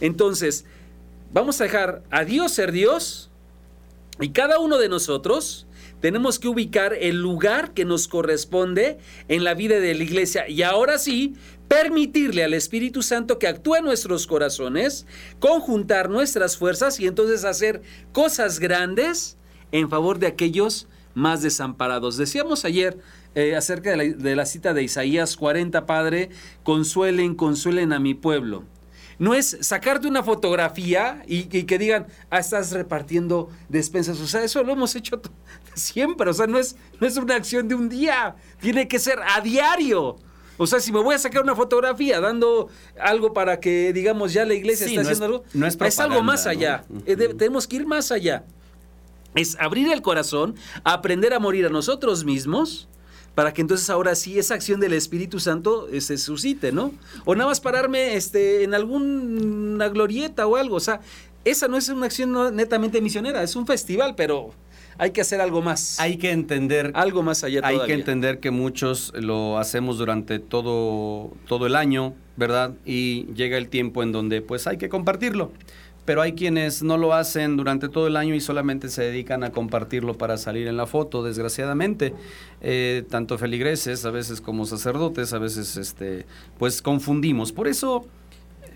[0.00, 0.64] Entonces,
[1.32, 3.32] vamos a dejar a Dios ser Dios
[4.20, 5.66] y cada uno de nosotros
[6.00, 10.62] tenemos que ubicar el lugar que nos corresponde en la vida de la iglesia y
[10.62, 11.34] ahora sí,
[11.72, 15.06] permitirle al Espíritu Santo que actúe en nuestros corazones,
[15.40, 17.80] conjuntar nuestras fuerzas y entonces hacer
[18.12, 19.38] cosas grandes
[19.70, 22.18] en favor de aquellos más desamparados.
[22.18, 22.98] Decíamos ayer
[23.34, 26.28] eh, acerca de la, cita de Isaías 40, Padre,
[26.62, 28.64] consuelen, consuelen a mi pueblo
[29.18, 34.18] no es sacarte una fotografía y, que digan, ah, estás repartiendo despensas.
[34.18, 35.20] O sea, eso lo hemos hecho
[35.74, 36.28] siempre.
[36.28, 38.34] O sea, no es, no es una acción de un día.
[38.60, 40.18] Tiene que ser a diario.
[40.58, 42.68] O sea, si me voy a sacar una fotografía dando
[43.00, 46.84] algo para que, digamos, ya la iglesia está haciendo algo, no es, algo más allá.
[47.06, 48.44] Eh, tenemos que ir más allá.
[49.34, 52.88] Es abrir el corazón, aprender a morir a nosotros mismos
[53.34, 56.92] para que entonces ahora sí esa acción del Espíritu Santo se suscite, ¿no?
[57.24, 61.00] O nada más pararme este, en alguna glorieta o algo, o sea,
[61.44, 64.52] esa no es una acción netamente misionera, es un festival, pero
[64.98, 65.98] hay que hacer algo más.
[66.00, 67.60] Hay que entender algo más allá.
[67.64, 72.74] Hay que entender que muchos lo hacemos durante todo todo el año, ¿verdad?
[72.84, 75.52] Y llega el tiempo en donde pues hay que compartirlo
[76.04, 79.50] pero hay quienes no lo hacen durante todo el año y solamente se dedican a
[79.50, 82.12] compartirlo para salir en la foto, desgraciadamente.
[82.60, 86.26] Eh, tanto feligreses, a veces como sacerdotes, a veces este,
[86.58, 87.52] pues confundimos.
[87.52, 88.06] Por eso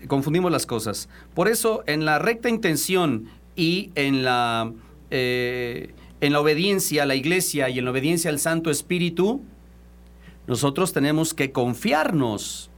[0.07, 1.09] confundimos las cosas.
[1.33, 3.25] Por eso en la recta intención
[3.57, 4.71] y en la,
[5.11, 9.41] eh, en la obediencia a la iglesia y en la obediencia al Santo Espíritu,
[10.47, 12.69] nosotros tenemos que confiarnos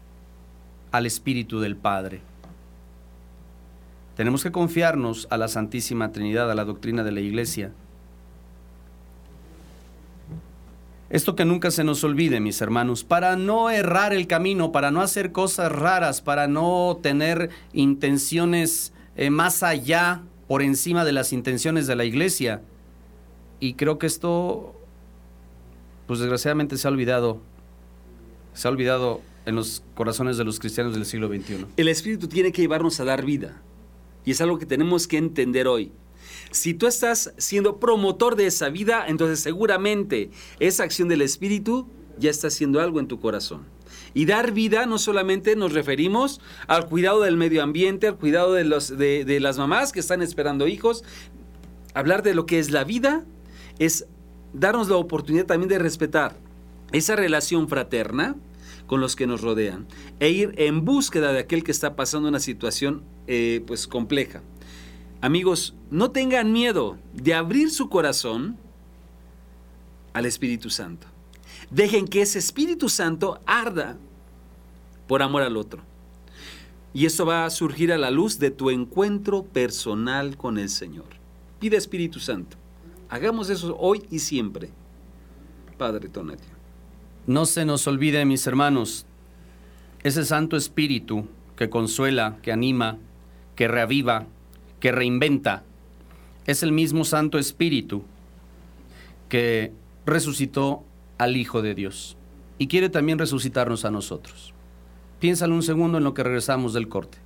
[0.91, 2.21] al Espíritu del Padre.
[4.15, 7.71] Tenemos que confiarnos a la Santísima Trinidad, a la doctrina de la Iglesia.
[11.10, 15.02] Esto que nunca se nos olvide, mis hermanos, para no errar el camino, para no
[15.02, 21.88] hacer cosas raras, para no tener intenciones eh, más allá, por encima de las intenciones
[21.88, 22.62] de la iglesia.
[23.60, 24.76] Y creo que esto,
[26.08, 27.41] pues desgraciadamente se ha olvidado,
[28.54, 31.65] se ha olvidado en los corazones de los cristianos del siglo XXI.
[31.78, 33.62] El Espíritu tiene que llevarnos a dar vida.
[34.26, 35.91] Y es algo que tenemos que entender hoy.
[36.52, 42.30] Si tú estás siendo promotor de esa vida, entonces seguramente esa acción del Espíritu ya
[42.30, 43.65] está haciendo algo en tu corazón.
[44.13, 48.63] Y dar vida no solamente nos referimos al cuidado del medio ambiente, al cuidado de,
[48.63, 51.04] los, de, las mamás que están esperando hijos.
[51.93, 53.26] Hablar de lo que es la vida
[53.80, 54.06] es
[54.54, 56.36] darnos la oportunidad también de respetar
[56.92, 58.36] esa relación fraterna
[58.88, 59.88] con los que nos rodean
[60.20, 64.42] e ir en búsqueda de aquel que está pasando una situación eh, pues compleja.
[65.22, 68.58] Amigos, no tengan miedo de abrir su corazón
[70.13, 71.08] al Espíritu Santo.
[71.70, 73.98] Dejen que ese Espíritu Santo arda
[75.08, 75.82] por amor al otro.
[76.94, 81.06] Y esto va a surgir a la luz de tu encuentro personal con el Señor.
[81.60, 82.58] Pide Espíritu Santo.
[83.10, 84.69] Hagamos eso hoy y siempre.
[85.78, 86.50] Padre Tonatio.
[87.26, 89.06] No se nos olvide, mis hermanos,
[90.04, 92.98] ese Santo Espíritu que consuela, que anima,
[93.56, 94.26] que reaviva,
[94.80, 95.63] que reinventa,
[96.45, 98.04] es el mismo Santo Espíritu
[99.28, 99.72] que
[100.06, 100.84] resucitó
[101.17, 102.17] al Hijo de Dios
[102.58, 104.54] y quiere también resucitarnos a nosotros.
[105.19, 107.17] Piénsalo un segundo en lo que regresamos del corte.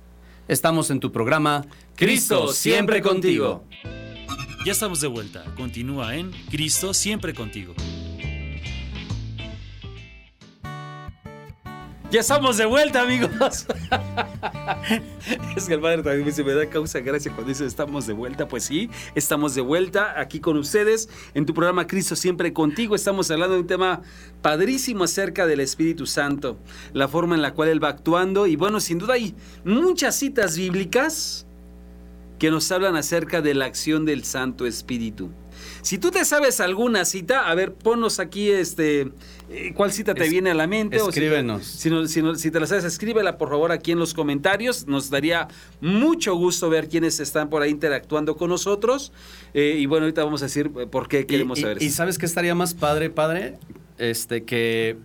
[0.48, 1.64] Estamos en tu programa
[1.96, 3.64] Cristo siempre contigo.
[4.64, 5.44] Ya estamos de vuelta.
[5.58, 7.74] Continúa en Cristo siempre contigo.
[12.10, 13.28] Ya estamos de vuelta, amigos.
[15.56, 18.48] es que el padre también me me da causa gracia cuando dice estamos de vuelta.
[18.48, 22.94] Pues sí, estamos de vuelta aquí con ustedes en tu programa Cristo siempre contigo.
[22.94, 24.00] Estamos hablando de un tema
[24.40, 26.58] padrísimo acerca del Espíritu Santo,
[26.94, 28.46] la forma en la cual Él va actuando.
[28.46, 31.46] Y bueno, sin duda hay muchas citas bíblicas
[32.38, 35.30] que nos hablan acerca de la acción del Santo Espíritu.
[35.82, 39.12] Si tú te sabes alguna cita, a ver, ponnos aquí este,
[39.50, 40.96] eh, ¿cuál cita te viene a la mente?
[40.96, 41.64] Escríbenos.
[41.64, 41.90] si,
[42.36, 44.86] si, te la sabes, escríbela por favor aquí en los comentarios.
[44.86, 45.48] Nos daría
[45.80, 49.12] mucho gusto ver quiénes están por ahí interactuando con nosotros.
[49.52, 51.82] Eh, y bueno, ahorita vamos a decir eh, por qué queremos saber.
[51.82, 53.58] Y, y sabes qué estaría más padre, padre,
[53.98, 54.96] este que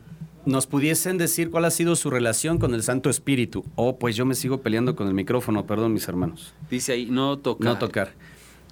[0.46, 3.64] nos pudiesen decir cuál ha sido su relación con el Santo Espíritu.
[3.76, 6.54] Oh, pues yo me sigo peleando con el micrófono, perdón, mis hermanos.
[6.70, 7.66] Dice ahí, no tocar.
[7.66, 8.14] No tocar.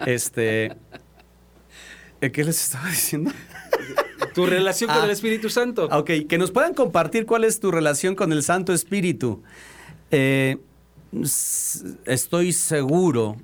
[0.06, 0.76] Este.
[2.20, 3.32] ¿Qué les estaba diciendo?
[4.34, 5.88] Tu relación con el ah, Espíritu Santo.
[5.92, 9.44] Ok, que nos puedan compartir cuál es tu relación con el Santo Espíritu.
[10.12, 10.58] Eh,
[12.06, 13.38] estoy seguro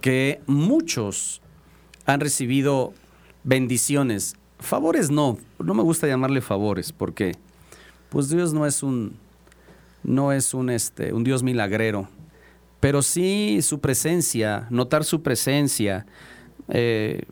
[0.00, 1.40] que muchos
[2.06, 2.92] han recibido
[3.42, 4.36] bendiciones.
[4.58, 7.36] Favores no, no me gusta llamarle favores, porque
[8.10, 9.16] pues Dios no es un
[10.02, 12.08] no es un este un Dios milagrero,
[12.80, 16.06] pero sí su presencia, notar su presencia,
[16.68, 17.22] eh,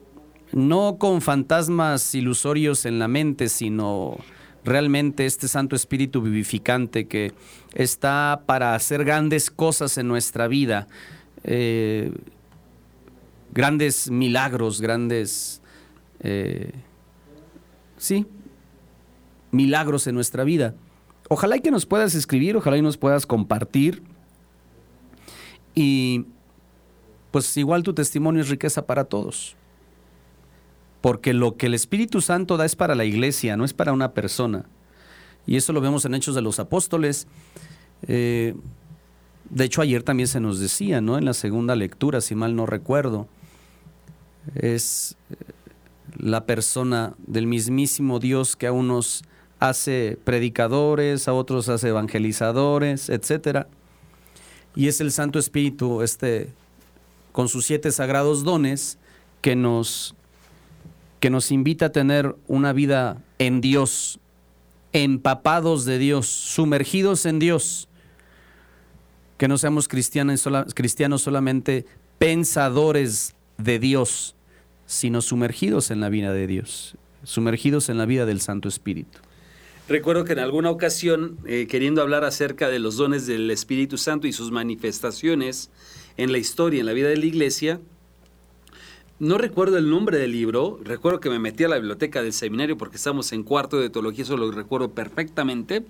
[0.52, 4.18] no con fantasmas ilusorios en la mente, sino
[4.64, 7.32] realmente este Santo Espíritu vivificante que
[7.74, 10.86] está para hacer grandes cosas en nuestra vida,
[11.44, 12.12] eh,
[13.52, 15.60] grandes milagros, grandes,
[16.20, 16.72] eh,
[18.02, 18.26] sí,
[19.50, 20.74] milagros en nuestra vida.
[21.28, 24.02] Ojalá y que nos puedas escribir, ojalá y nos puedas compartir.
[25.74, 26.26] Y
[27.30, 29.56] pues igual tu testimonio es riqueza para todos
[31.02, 34.14] porque lo que el Espíritu Santo da es para la iglesia, no es para una
[34.14, 34.64] persona.
[35.46, 37.26] Y eso lo vemos en Hechos de los Apóstoles.
[38.06, 38.54] Eh,
[39.50, 41.18] de hecho, ayer también se nos decía, ¿no?
[41.18, 43.26] En la segunda lectura, si mal no recuerdo,
[44.54, 45.16] es
[46.18, 49.24] la persona del mismísimo Dios que a unos
[49.60, 53.66] hace predicadores, a otros hace evangelizadores, etc.
[54.74, 56.52] Y es el Santo Espíritu, este,
[57.32, 58.98] con sus siete sagrados dones,
[59.40, 60.14] que nos
[61.22, 64.18] que nos invita a tener una vida en Dios,
[64.92, 67.88] empapados de Dios, sumergidos en Dios.
[69.38, 71.86] Que no seamos cristianos, cristianos solamente
[72.18, 74.34] pensadores de Dios,
[74.86, 79.18] sino sumergidos en la vida de Dios, sumergidos en la vida del Santo Espíritu.
[79.88, 84.26] Recuerdo que en alguna ocasión, eh, queriendo hablar acerca de los dones del Espíritu Santo
[84.26, 85.70] y sus manifestaciones
[86.16, 87.80] en la historia, en la vida de la iglesia,
[89.18, 92.76] no recuerdo el nombre del libro, recuerdo que me metí a la biblioteca del seminario
[92.76, 95.84] porque estamos en cuarto de teología, eso lo recuerdo perfectamente.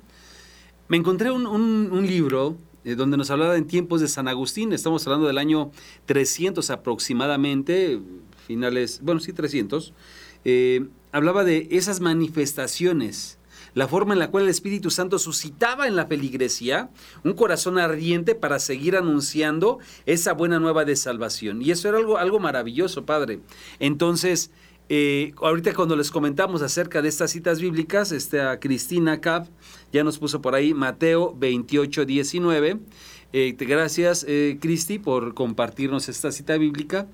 [0.88, 5.26] Me encontré un, libro eh, donde nos hablaba en tiempos de San Agustín, estamos hablando
[5.28, 5.70] del año
[6.06, 8.00] 300 aproximadamente,
[8.52, 9.94] finales, bueno, sí, 300,
[10.44, 13.38] eh, hablaba de esas manifestaciones,
[13.74, 16.90] la forma en la cual el Espíritu Santo suscitaba en la feligresía
[17.24, 21.62] un corazón ardiente para seguir anunciando esa buena nueva de salvación.
[21.62, 23.40] Y eso era algo, algo maravilloso, Padre.
[23.78, 24.50] Entonces,
[24.90, 29.46] eh, ahorita cuando les comentamos acerca de estas citas bíblicas, este, a Cristina Cap
[29.90, 32.78] ya nos puso por ahí Mateo 28, 19.
[33.32, 34.26] Eh, gracias,
[34.60, 37.08] Cristi, por compartirnos esta cita bíblica.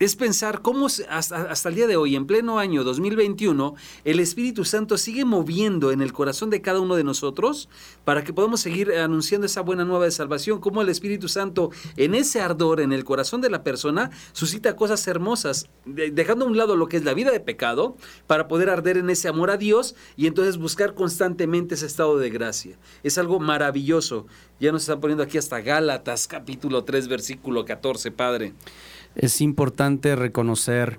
[0.00, 3.74] Es pensar cómo hasta, el día de hoy, en pleno año 2021,
[4.06, 7.68] el Espíritu Santo sigue moviendo en el corazón de cada uno de nosotros
[8.04, 12.14] para que podamos seguir anunciando esa buena nueva de salvación, cómo el Espíritu Santo en
[12.14, 16.76] ese ardor en el corazón de la persona suscita cosas hermosas, dejando a un lado
[16.76, 17.94] lo que es la vida de pecado
[18.26, 22.30] para poder arder en ese amor a Dios y entonces buscar constantemente ese estado de
[22.30, 22.78] gracia.
[23.02, 24.26] Es algo maravilloso.
[24.60, 28.54] Ya nos están poniendo aquí hasta Gálatas capítulo 3 versículo 14, Padre
[29.14, 30.98] es importante reconocer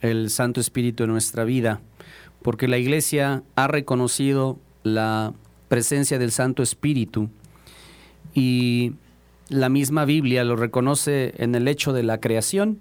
[0.00, 1.80] el Santo Espíritu en nuestra vida,
[2.42, 5.32] porque la Iglesia ha reconocido la
[5.68, 7.28] presencia del Santo Espíritu
[8.34, 8.92] y
[9.48, 12.78] la misma Biblia lo reconoce en el hecho de la creación,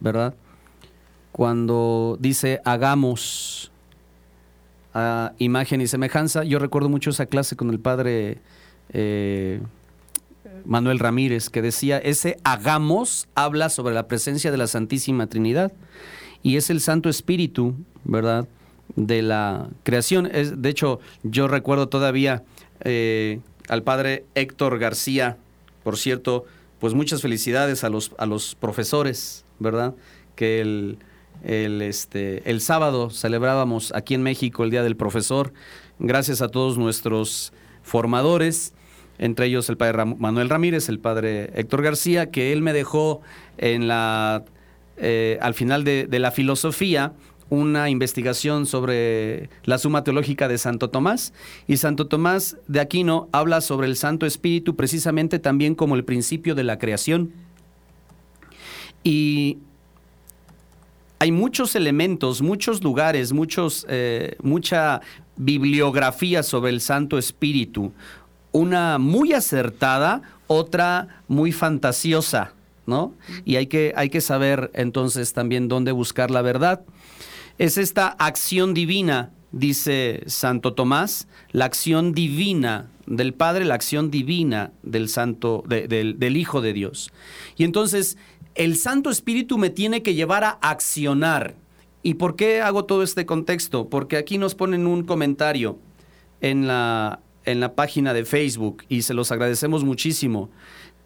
[0.00, 0.34] ¿verdad?
[1.32, 3.72] Cuando dice hagamos
[4.92, 8.38] a imagen y semejanza, yo recuerdo mucho esa clase con el padre
[8.90, 9.60] eh,
[10.64, 15.72] Manuel Ramírez, que decía, ese hagamos habla sobre la presencia de la Santísima Trinidad
[16.42, 18.46] y es el Santo Espíritu, ¿verdad?
[18.96, 20.26] De la creación.
[20.26, 22.44] Es, de hecho, yo recuerdo todavía
[22.80, 25.36] eh, al padre Héctor García,
[25.82, 26.44] por cierto,
[26.80, 29.94] pues muchas felicidades a los, a los profesores, ¿verdad?
[30.36, 30.98] Que el,
[31.44, 35.52] el, este, el sábado celebrábamos aquí en México el Día del Profesor.
[35.98, 37.52] Gracias a todos nuestros
[37.82, 38.74] formadores
[39.18, 43.20] entre ellos el padre Manuel Ramírez, el padre Héctor García, que él me dejó
[43.58, 44.44] en la,
[44.96, 47.12] eh, al final de, la filosofía
[47.50, 51.32] una investigación sobre la suma teológica de Santo Tomás.
[51.68, 56.54] Y Santo Tomás de Aquino habla sobre el Santo Espíritu precisamente también como el principio
[56.54, 57.32] de la creación.
[59.04, 59.58] Y
[61.18, 65.00] hay muchos elementos, muchos lugares, muchos, eh, mucha
[65.36, 67.92] bibliografía sobre el Santo Espíritu
[68.54, 72.52] una muy acertada, otra muy fantasiosa,
[72.86, 73.12] ¿no?
[73.44, 76.82] Y hay que, hay que saber entonces también dónde buscar la verdad.
[77.58, 84.70] Es esta acción divina, dice Santo Tomás, la acción divina del Padre, la acción divina
[84.84, 87.10] del Santo, del, del Hijo de Dios.
[87.56, 88.16] Y entonces,
[88.54, 91.56] el Santo Espíritu me tiene que llevar a accionar.
[92.04, 93.88] ¿Y por qué hago todo este contexto?
[93.88, 95.76] Porque aquí nos ponen un comentario
[96.40, 100.50] en la, en la página de Facebook y se los agradecemos muchísimo.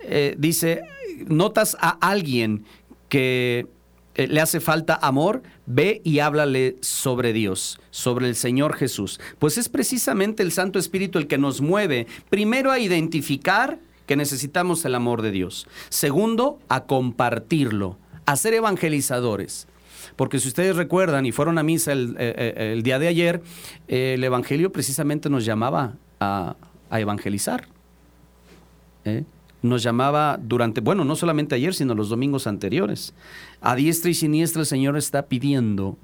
[0.00, 0.82] Eh, dice,
[1.26, 2.64] notas a alguien
[3.08, 3.66] que
[4.14, 9.20] eh, le hace falta amor, ve y háblale sobre Dios, sobre el Señor Jesús.
[9.38, 14.84] Pues es precisamente el Santo Espíritu el que nos mueve, primero a identificar que necesitamos
[14.84, 15.66] el amor de Dios.
[15.88, 19.68] Segundo, a compartirlo, a ser evangelizadores.
[20.16, 23.42] Porque si ustedes recuerdan y fueron a misa el, eh, el día de ayer,
[23.86, 26.56] el Evangelio precisamente nos llamaba a,
[26.90, 27.66] evangelizar.
[29.04, 29.24] ¿eh?
[29.62, 33.14] Nos llamaba durante, bueno, no solamente ayer, sino los domingos anteriores.
[33.60, 35.96] A diestra y siniestra el Señor está pidiendo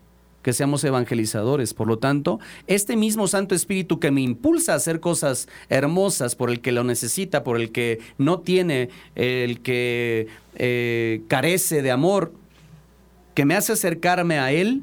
[0.45, 1.73] que seamos evangelizadores.
[1.73, 6.51] Por lo tanto, este mismo Santo Espíritu que me impulsa a hacer cosas hermosas por
[6.51, 12.33] el que lo necesita, por el que no tiene, el que eh, carece de amor,
[13.35, 14.83] que me hace acercarme a Él,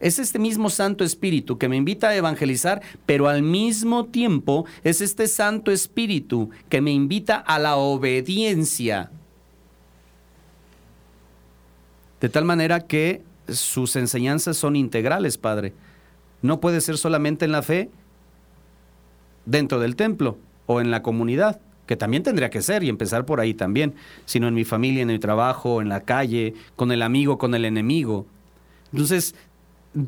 [0.00, 5.00] es este mismo Santo Espíritu que me invita a evangelizar, pero al mismo tiempo es
[5.02, 9.10] este Santo Espíritu que me invita a la obediencia.
[12.20, 15.72] De tal manera que sus enseñanzas son integrales, Padre.
[16.42, 17.90] No puede ser solamente en la fe
[19.44, 23.40] dentro del templo o en la comunidad, que también tendría que ser y empezar por
[23.40, 23.94] ahí también,
[24.24, 27.64] sino en mi familia, en mi trabajo, en la calle, con el amigo, con el
[27.64, 28.26] enemigo.
[28.92, 29.34] Entonces,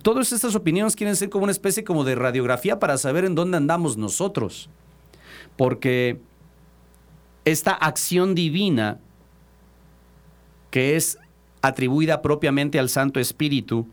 [0.03, 3.57] todas estas opiniones quieren ser como una especie como de radiografía para saber en dónde
[3.57, 4.68] andamos nosotros.
[5.57, 6.20] Porque
[7.45, 8.99] esta acción divina
[10.70, 11.18] que es
[11.61, 13.87] atribuida propiamente al Santo Espíritu,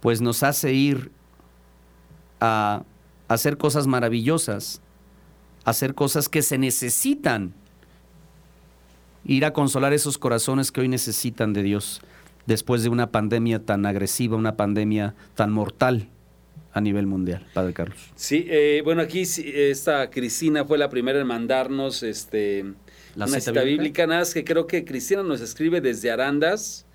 [0.00, 1.12] pues nos hace ir
[2.40, 2.82] a
[3.28, 4.80] hacer cosas maravillosas,
[5.64, 7.54] hacer cosas que se necesitan,
[9.24, 12.00] ir a consolar esos corazones que hoy necesitan de Dios
[12.50, 16.08] después de una pandemia tan agresiva, una pandemia tan mortal
[16.72, 17.96] a nivel mundial, Padre Carlos.
[18.16, 22.64] Sí, eh, bueno, aquí esta Cristina fue la primera en mandarnos este,
[23.14, 26.86] la una cita, bíblica, nada que creo que Cristina nos escribe desde Arandas,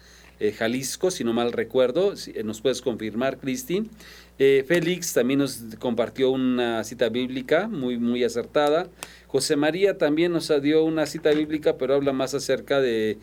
[0.41, 2.13] eh, Jalisco, si no mal recuerdo.
[2.43, 3.89] nos puedes confirmar, Cristín.
[4.37, 8.89] Félix también nos compartió una cita bíblica muy, muy acertada.
[9.27, 13.17] José María también nos dio una cita bíblica, pero habla más acerca de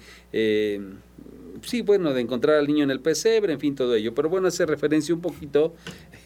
[1.62, 4.14] sí, bueno, de encontrar al niño en el pesebre, en fin, todo ello.
[4.14, 5.74] Pero bueno, hace referencia un poquito,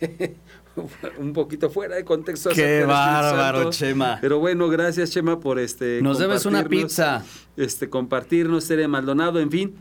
[1.19, 2.51] un poquito fuera de contexto.
[2.51, 4.19] Qué bárbaro, Chema.
[4.21, 6.01] Pero bueno, gracias, Chema, por este.
[6.03, 7.25] Nos debes una pizza.
[7.57, 9.75] Este, compartirnos, Tere Maldonado, en fin.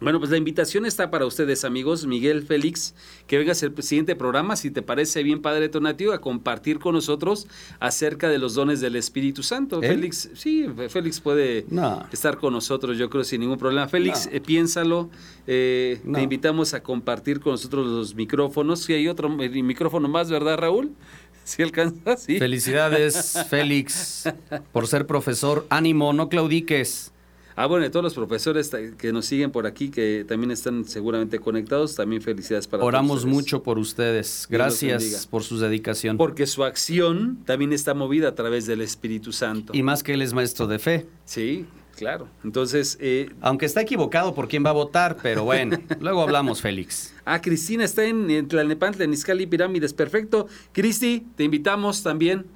[0.00, 2.06] Bueno, pues la invitación está para ustedes, amigos.
[2.06, 2.94] Miguel Félix,
[3.26, 7.46] que vengas el siguiente programa, si te parece bien, Padre Tonativo, a compartir con nosotros
[7.80, 9.80] acerca de los dones del Espíritu Santo.
[9.80, 11.66] Félix, sí, Félix puede
[12.12, 13.88] estar con nosotros, yo creo, sin ningún problema.
[13.88, 15.10] Félix, eh, piénsalo.
[15.46, 18.80] Eh, te invitamos a compartir con nosotros los micrófonos.
[18.80, 20.92] Si hay otro micrófono más, ¿verdad, Raúl?
[21.42, 22.38] Si alcanza, sí.
[22.38, 24.24] Felicidades, Félix,
[24.72, 25.66] por ser profesor.
[25.68, 27.12] Ánimo, no claudiques.
[27.60, 31.38] Ah, bueno, y todos los profesores que nos siguen por aquí, que también están seguramente
[31.40, 34.46] conectados, también felicidades para Oramos mucho por ustedes.
[34.48, 36.16] Gracias por su dedicación.
[36.16, 39.74] Porque su acción también está movida a través del Espíritu Santo.
[39.76, 41.06] Y más que él es maestro de fe.
[41.26, 42.28] Sí, claro.
[42.44, 42.96] Entonces.
[42.98, 47.12] Eh, Aunque está equivocado por quién va a votar, pero bueno, luego hablamos, Félix.
[47.26, 49.92] Ah, Cristina está en, en Tlalnepantla, en Pirámides.
[49.92, 50.46] Perfecto.
[50.72, 52.46] Cristi, te invitamos también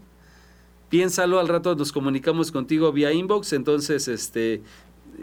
[0.95, 4.63] piénsalo, al rato nos comunicamos contigo vía inbox, entonces este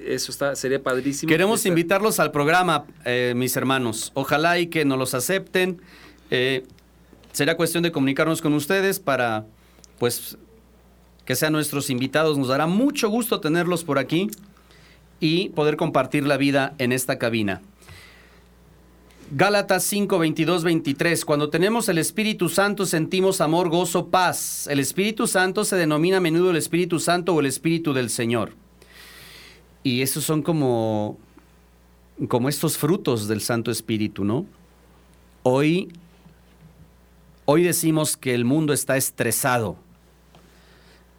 [0.06, 1.30] eso está, sería padrísimo.
[1.30, 4.12] Queremos invitarlos al programa, eh, mis hermanos.
[4.14, 5.82] Ojalá y que nos los acepten.
[6.30, 6.64] Eh,
[7.32, 9.46] será cuestión de comunicarnos con ustedes para,
[10.00, 10.38] pues,
[11.26, 12.38] que sean nuestros invitados.
[12.38, 14.30] Nos dará mucho gusto tenerlos por aquí
[15.20, 17.62] y poder compartir la vida en esta cabina.
[19.34, 21.24] Gálatas 5, 22, 23.
[21.24, 24.68] Cuando tenemos el Espíritu Santo sentimos amor, gozo, paz.
[24.68, 28.52] El Espíritu Santo se denomina a menudo el Espíritu Santo o el Espíritu del Señor.
[29.84, 31.18] Y esos son como,
[32.28, 34.46] como estos frutos del Santo Espíritu, ¿no?
[35.44, 35.92] Hoy,
[37.46, 39.78] hoy decimos que el mundo está estresado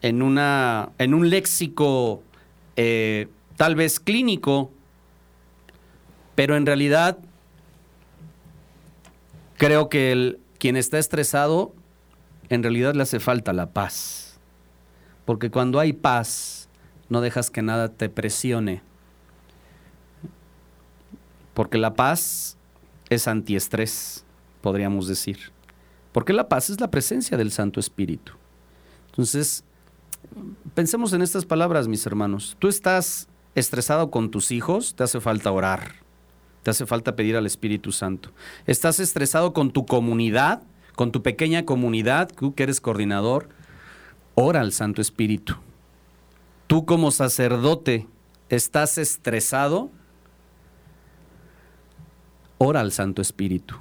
[0.00, 2.22] en, una, en un léxico
[2.76, 4.70] eh, tal vez clínico,
[6.34, 7.18] pero en realidad
[9.56, 11.74] creo que el, quien está estresado,
[12.48, 14.38] en realidad le hace falta la paz.
[15.24, 16.61] Porque cuando hay paz,
[17.12, 18.82] no dejas que nada te presione.
[21.52, 22.56] Porque la paz
[23.10, 24.24] es antiestrés,
[24.62, 25.52] podríamos decir.
[26.12, 28.32] Porque la paz es la presencia del Santo Espíritu.
[29.10, 29.62] Entonces,
[30.74, 32.56] pensemos en estas palabras, mis hermanos.
[32.58, 35.96] Tú estás estresado con tus hijos, te hace falta orar.
[36.62, 38.30] Te hace falta pedir al Espíritu Santo.
[38.66, 40.62] Estás estresado con tu comunidad,
[40.96, 43.50] con tu pequeña comunidad, tú que eres coordinador,
[44.34, 45.56] ora al Santo Espíritu
[46.72, 48.06] tú como sacerdote
[48.48, 49.90] estás estresado,
[52.56, 53.74] ora al Santo Espíritu.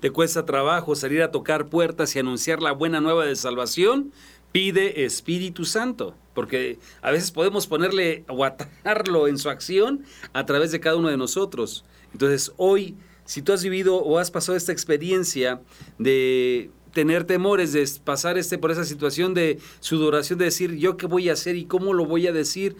[0.00, 4.14] ¿Te cuesta trabajo salir a tocar puertas y anunciar la buena nueva de salvación?
[4.50, 10.72] Pide Espíritu Santo, porque a veces podemos ponerle o atarlo en su acción a través
[10.72, 11.84] de cada uno de nosotros.
[12.14, 12.96] Entonces, hoy,
[13.26, 15.60] si tú has vivido o has pasado esta experiencia
[15.98, 21.06] de tener temores de pasar este por esa situación de sudoración, de decir yo qué
[21.06, 22.76] voy a hacer y cómo lo voy a decir,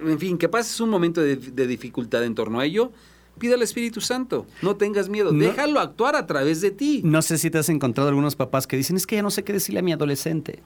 [0.00, 2.92] en fin, que pases un momento de, dificultad en torno a ello,
[3.38, 7.02] pide al Espíritu Santo, no tengas miedo, déjalo actuar a través de ti.
[7.04, 9.44] No sé si te has encontrado algunos papás que dicen, es que ya no sé
[9.44, 10.60] qué decirle a mi adolescente.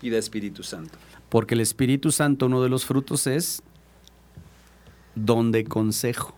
[0.00, 0.98] Pide Espíritu Santo.
[1.28, 3.62] Porque el Espíritu Santo, uno de los frutos es
[5.14, 6.34] don de consejo.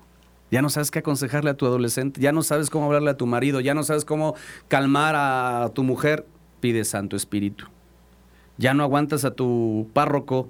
[0.50, 3.26] Ya no sabes qué aconsejarle a tu adolescente, ya no sabes cómo hablarle a tu
[3.26, 4.36] marido, ya no sabes cómo
[4.68, 6.24] calmar a tu mujer,
[6.60, 7.66] pide Santo Espíritu.
[8.56, 10.48] Ya no aguantas a tu párroco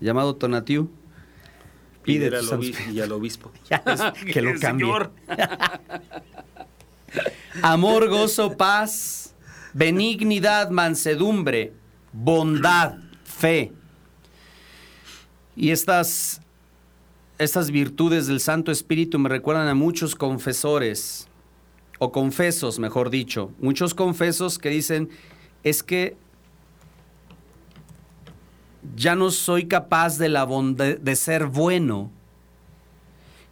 [0.00, 0.90] llamado Tonatiu,
[2.02, 3.52] pide al y al obispo.
[4.32, 4.90] que lo cambie.
[7.62, 9.34] Amor, gozo, paz,
[9.74, 11.72] benignidad, mansedumbre,
[12.12, 13.72] bondad, fe.
[15.56, 16.40] Y estas
[17.40, 21.26] estas virtudes del Santo Espíritu me recuerdan a muchos confesores,
[21.98, 25.08] o confesos, mejor dicho, muchos confesos que dicen,
[25.64, 26.16] es que
[28.94, 32.10] ya no soy capaz de, la de ser bueno.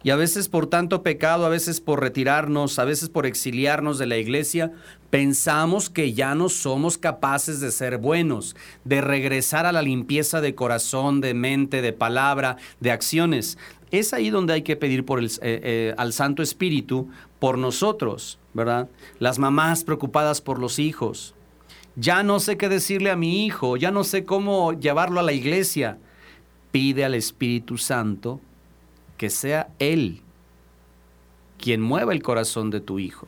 [0.01, 4.05] Y a veces por tanto pecado, a veces por retirarnos, a veces por exiliarnos de
[4.05, 4.71] la iglesia,
[5.09, 10.55] pensamos que ya no somos capaces de ser buenos, de regresar a la limpieza de
[10.55, 13.57] corazón, de mente, de palabra, de acciones
[13.91, 17.09] es ahí donde hay que pedir por el, eh, eh, al Santo Espíritu
[17.39, 18.89] por nosotros, ¿verdad?
[19.19, 21.35] Las mamás preocupadas por los hijos.
[21.95, 25.33] Ya no sé qué decirle a mi hijo, ya no sé cómo llevarlo a la
[25.33, 25.97] iglesia.
[26.71, 28.39] Pide al Espíritu Santo
[29.17, 30.21] que sea Él
[31.57, 33.27] quien mueva el corazón de tu hijo.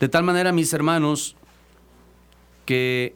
[0.00, 1.36] De tal manera, mis hermanos,
[2.66, 3.14] que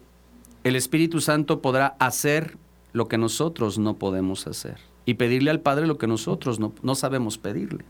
[0.64, 2.56] el Espíritu Santo podrá hacer
[2.98, 4.76] lo que nosotros no podemos hacer
[5.06, 7.84] y pedirle al Padre lo que nosotros no, no sabemos pedirle.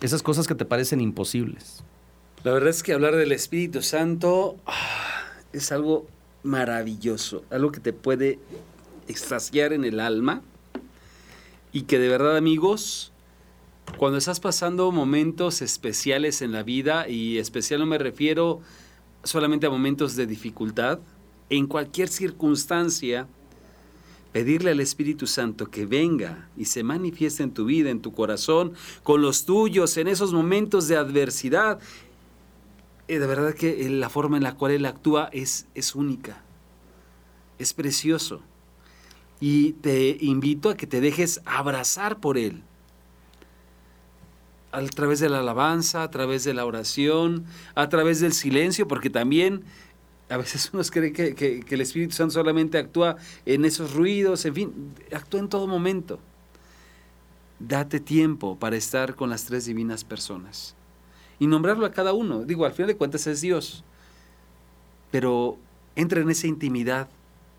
[0.00, 1.84] Esas cosas que te parecen imposibles.
[2.42, 6.06] La verdad es que hablar del Espíritu Santo ah, es algo
[6.42, 8.38] maravilloso, algo que te puede
[9.06, 10.42] extasiar en el alma
[11.72, 13.12] y que de verdad amigos,
[13.98, 18.62] cuando estás pasando momentos especiales en la vida, y especial no me refiero
[19.22, 21.00] solamente a momentos de dificultad,
[21.50, 23.26] en cualquier circunstancia,
[24.32, 28.72] pedirle al Espíritu Santo que venga y se manifieste en tu vida, en tu corazón,
[29.02, 31.80] con los tuyos, en esos momentos de adversidad.
[33.08, 36.42] Eh, de verdad que la forma en la cual Él actúa es, es única,
[37.58, 38.40] es precioso.
[39.40, 42.62] Y te invito a que te dejes abrazar por Él.
[44.70, 47.44] A través de la alabanza, a través de la oración,
[47.74, 49.64] a través del silencio, porque también
[50.30, 54.94] a veces uno cree que, el Espíritu Santo solamente actúa en esos ruidos, en fin,
[55.12, 56.20] actúa en todo momento.
[57.58, 60.74] Date tiempo para estar con las tres divinas personas
[61.38, 62.44] y nombrarlo a cada uno.
[62.44, 63.84] Digo, al final de cuentas es Dios,
[65.10, 65.58] pero
[65.96, 67.10] entra en esa intimidad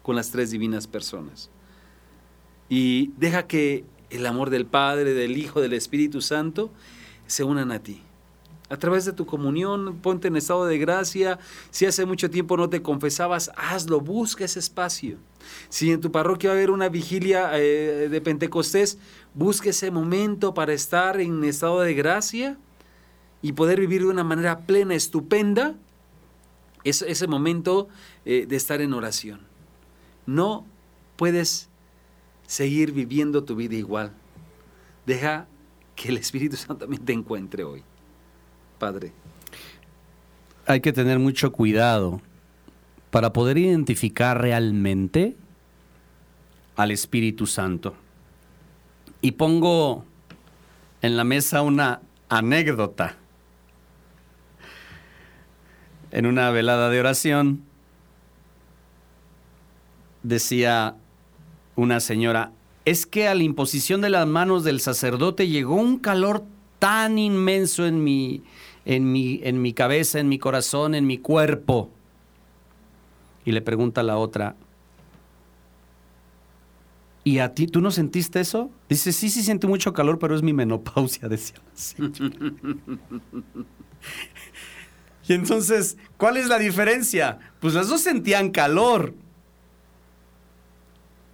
[0.01, 1.49] con las tres divinas personas
[2.69, 6.71] y deja que el amor del Padre, del Hijo, del Espíritu Santo
[7.27, 8.01] se unan a ti
[8.71, 11.39] a través de tu comunión, ponte en estado de gracia.
[11.71, 15.17] Si hace mucho tiempo no te confesabas, hazlo, busca ese espacio.
[15.67, 18.97] Si en tu parroquia va a haber una vigilia eh, de Pentecostés,
[19.33, 22.57] busca ese momento para estar en estado de gracia
[23.41, 25.75] y poder vivir de una manera plena, estupenda,
[26.85, 27.89] es, ese momento
[28.23, 29.41] eh, de estar en oración.
[30.25, 30.65] No
[31.17, 31.67] puedes
[32.47, 34.13] seguir viviendo tu vida igual.
[35.05, 35.47] Deja
[35.93, 37.83] que el Espíritu Santo también te encuentre hoy.
[38.81, 39.13] Padre.
[40.65, 42.19] Hay que tener mucho cuidado
[43.11, 45.35] para poder identificar realmente
[46.75, 47.93] al Espíritu Santo.
[49.21, 50.03] Y pongo
[51.03, 53.17] en la mesa una anécdota.
[56.09, 57.61] En una velada de oración
[60.23, 60.95] decía
[61.75, 62.51] una señora,
[62.85, 66.43] es que a la imposición de las manos del sacerdote llegó un calor
[66.79, 68.41] tan inmenso en mi,
[68.85, 71.89] en mi, en mi cabeza, en mi corazón, en mi cuerpo.
[73.45, 74.55] Y le pregunta a la otra,
[77.23, 78.69] ¿y a ti tú no sentiste eso?
[78.89, 81.57] Dice, sí, sí siento mucho calor, pero es mi menopausia, decía
[85.27, 87.39] y entonces, ¿cuál es la diferencia?
[87.59, 89.13] Pues las dos sentían calor.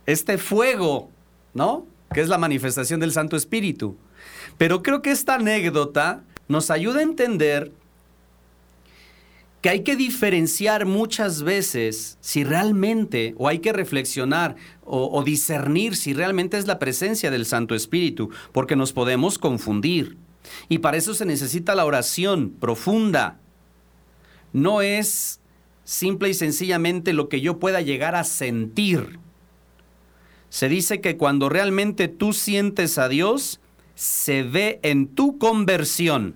[0.05, 1.09] Este fuego,
[1.53, 1.87] ¿no?
[2.13, 3.97] Que es la manifestación del Santo Espíritu.
[4.57, 7.71] Pero creo que esta anécdota nos ayuda a entender
[9.61, 16.13] que hay que diferenciar muchas veces si realmente, o hay que reflexionar o, discernir si
[16.13, 20.17] realmente es la presencia del Santo Espíritu, porque nos podemos confundir.
[20.69, 23.39] Y para eso se necesita la oración profunda.
[24.53, 25.41] No es
[25.83, 29.19] simple y sencillamente lo que yo pueda llegar a sentir.
[30.49, 33.59] Se dice que cuando realmente tú sientes a Dios,
[33.97, 36.35] se ve en tu conversión.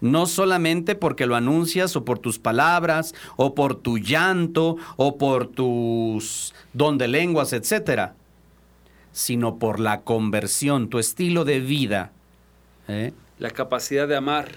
[0.00, 5.46] No solamente porque lo anuncias o por tus palabras o por tu llanto o por
[5.46, 8.14] tus don de lenguas, etcétera,
[9.12, 12.12] sino por la conversión, tu estilo de vida.
[12.88, 13.12] ¿eh?
[13.38, 14.50] La capacidad de amar,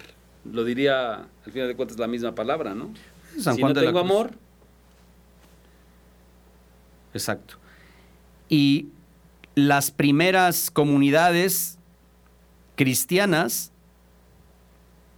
[0.49, 2.93] lo diría al final de cuentas la misma palabra, ¿no?
[3.37, 4.31] si no tengo amor.
[7.13, 7.55] Exacto.
[8.47, 8.87] Y
[9.55, 11.79] las primeras comunidades
[12.75, 13.71] cristianas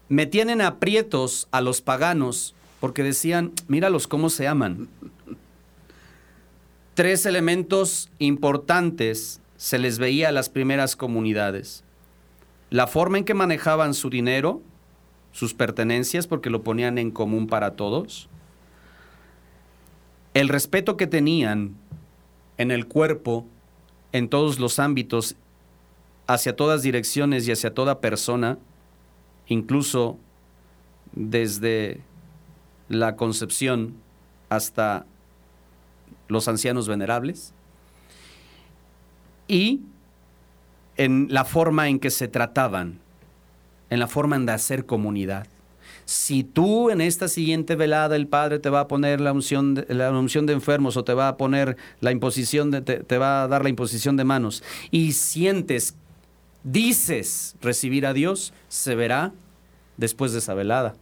[0.10, 4.88] metían en aprietos a los paganos porque decían, míralos cómo se aman.
[6.93, 11.84] Tres elementos importantes se les veía a las primeras comunidades.
[12.70, 14.62] La forma en que manejaban su dinero,
[15.32, 18.30] sus pertenencias, porque lo ponían en común para todos.
[20.34, 21.76] El respeto que tenían
[22.58, 23.45] en el cuerpo,
[24.12, 25.36] en todos los ámbitos
[26.28, 28.57] hacia todas direcciones y hacia toda persona,
[29.47, 30.17] incluso
[31.13, 32.01] desde
[32.89, 33.95] la concepción
[34.49, 35.05] hasta
[36.28, 37.53] los ancianos venerables,
[39.47, 39.82] y
[40.97, 42.99] en la forma en que se trataban,
[43.89, 45.47] en la forma de hacer comunidad.
[46.05, 49.86] Si tú en esta siguiente velada el Padre te va a poner la unción de,
[49.93, 53.43] la unción de enfermos o te va a poner la imposición de, te, te va
[53.43, 55.95] a dar la imposición de manos y sientes,
[56.66, 59.32] dices recibir a Dios, se verá
[59.95, 60.95] después de esa velada.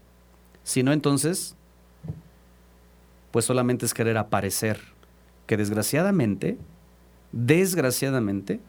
[0.64, 1.56] Si no, entonces,
[3.32, 4.80] pues solamente es querer aparecer,
[5.48, 6.58] que desgraciadamente,
[7.32, 8.60] desgraciadamente,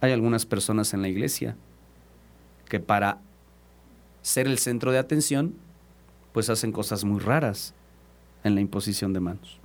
[0.00, 1.56] hay algunas personas en la iglesia
[2.68, 3.20] que para
[4.22, 5.54] ser el centro de atención,
[6.32, 7.74] pues hacen cosas muy raras
[8.42, 9.60] en la imposición de manos.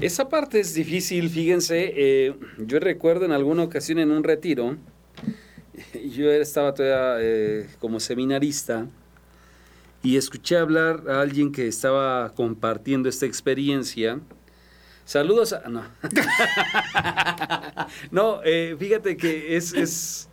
[0.00, 4.76] Esa parte es difícil, fíjense, eh, yo recuerdo en alguna ocasión en un retiro,
[6.10, 8.88] yo estaba todavía eh, como seminarista
[10.02, 14.20] y escuché hablar a alguien que estaba compartiendo esta experiencia.
[15.04, 15.68] Saludos a...
[15.68, 15.84] No,
[18.10, 20.28] no eh, fíjate que es, es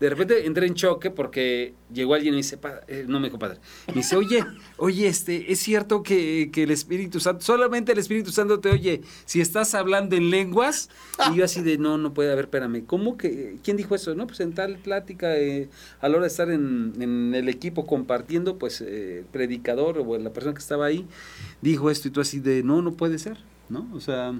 [0.00, 3.58] de repente entré en choque porque llegó alguien y me dice, eh, no me compadre,
[3.88, 4.44] me dice, oye,
[4.76, 9.40] oye, este, es cierto que, el Espíritu Santo, solamente el Espíritu Santo te oye si
[9.40, 10.88] estás hablando en lenguas.
[11.30, 14.14] Y yo así de, no, no puede haber, espérame, ¿cómo que, quién dijo eso?
[14.14, 15.68] No, pues en tal plática, eh,
[16.00, 20.54] a la hora de estar en, el equipo compartiendo, pues eh, predicador o la persona
[20.54, 21.06] que estaba ahí,
[21.60, 23.38] dijo esto y tú así de, no, no puede ser,
[23.68, 23.88] ¿no?
[23.92, 24.34] O sea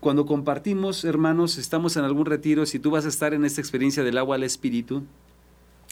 [0.00, 4.02] cuando compartimos, hermanos, estamos en algún retiro, si tú vas a estar en esta experiencia
[4.02, 5.04] del agua al espíritu,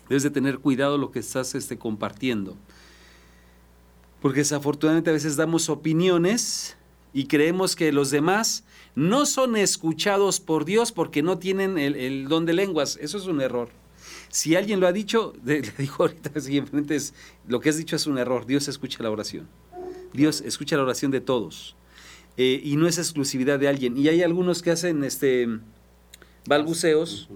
[0.08, 2.56] debes de tener cuidado lo que estás este, compartiendo.
[4.22, 6.76] Porque desafortunadamente a veces damos opiniones
[7.12, 12.46] y creemos que los demás no son escuchados por Dios porque no tienen el, don
[12.46, 12.98] de lenguas.
[13.02, 13.68] Eso es un error.
[14.30, 16.30] Si alguien lo ha dicho, le dijo ahorita
[16.94, 17.14] es,
[17.46, 18.46] lo que has dicho es un error.
[18.46, 19.46] Dios escucha la oración.
[20.14, 21.76] Dios escucha la oración de todos.
[22.40, 23.96] Eh, y no es exclusividad de alguien.
[23.96, 25.48] Y hay algunos que hacen este
[26.46, 27.28] balbuceos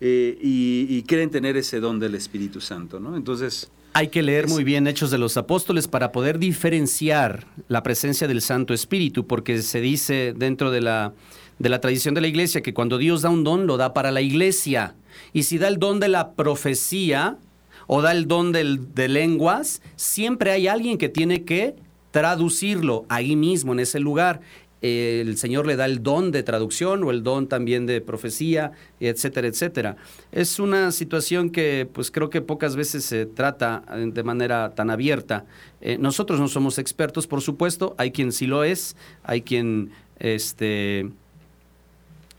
[0.00, 3.16] eh, y, y, quieren tener ese don del Espíritu Santo, ¿no?
[3.16, 3.70] Entonces...
[3.94, 8.40] Hay que leer muy bien Hechos de los Apóstoles para poder diferenciar la presencia del
[8.40, 11.12] Santo Espíritu, porque se dice dentro de la,
[11.60, 14.10] de la tradición de la iglesia que cuando Dios da un don, lo da para
[14.10, 14.96] la iglesia.
[15.32, 17.38] Y si da el don de la profecía
[17.86, 21.76] o da el don de lenguas, siempre hay alguien que tiene que
[22.12, 24.40] traducirlo ahí mismo, en ese lugar.
[24.82, 29.46] el Señor le da el don de traducción o el don también de profecía, etcétera,
[29.46, 29.96] etcétera.
[30.32, 34.90] Es una situación que pues creo que pocas veces se trata eh, de manera tan
[34.90, 35.44] abierta.
[35.80, 41.10] Eh, nosotros no somos expertos, por supuesto, hay quien sí lo es, hay quien este,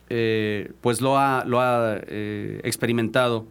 [0.10, 1.98] eh, pues lo ha, lo ha
[2.64, 3.48] experimentado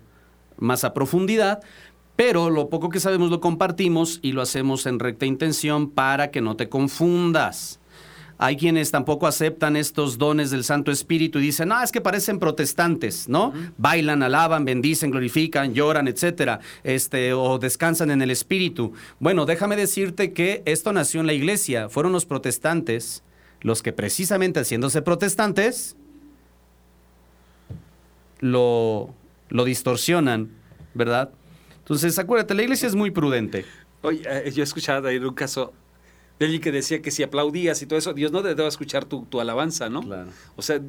[0.59, 1.61] más a profundidad,
[2.17, 6.41] pero lo poco que sabemos lo compartimos y lo hacemos en recta intención para que
[6.41, 7.81] no te confundas.
[8.39, 12.41] Hay quienes tampoco aceptan estos dones del Santo Espíritu y dicen, no, es que parecen
[12.41, 13.53] protestantes, ¿no?
[13.79, 18.95] Bailan, alaban, bendicen, glorifican, lloran, etcétera, este, o descansan en el Espíritu.
[19.21, 21.89] Bueno, déjame decirte que esto nació en la iglesia.
[21.89, 23.23] Fueron los protestantes
[23.61, 25.95] los que precisamente haciéndose protestantes
[28.41, 29.15] lo,
[29.51, 30.51] lo distorsionan,
[30.95, 31.31] ¿verdad?
[31.93, 33.66] Entonces, acuérdate, la iglesia es muy prudente.
[34.01, 35.74] Oye, eh, yo he escuchado ahí un caso
[36.38, 39.05] de alguien que decía que si aplaudías y todo eso, Dios no te a escuchar
[39.05, 40.01] tu, alabanza, ¿no?
[40.01, 40.30] Claro.
[40.57, 40.80] O sea,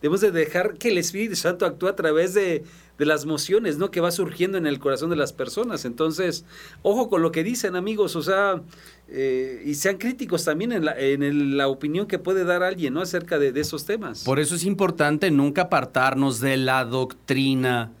[0.00, 2.64] debemos de dejar que el Espíritu Santo actúe a través de,
[2.96, 3.90] las mociones, ¿no?
[3.90, 5.84] Que va surgiendo en el corazón de las personas.
[5.84, 6.46] Entonces,
[6.80, 8.62] ojo con lo que dicen, amigos, o sea,
[9.08, 13.02] eh, y sean críticos también en la, en la opinión que puede dar alguien, ¿no?
[13.02, 14.24] Acerca de, de esos temas.
[14.24, 17.92] Por eso es importante nunca apartarnos de la doctrina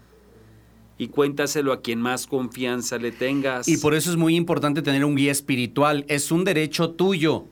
[0.98, 3.68] y cuéntaselo a quien más confianza le tengas.
[3.68, 6.04] Y por eso es muy importante tener un guía espiritual.
[6.08, 7.46] Es un derecho tuyo,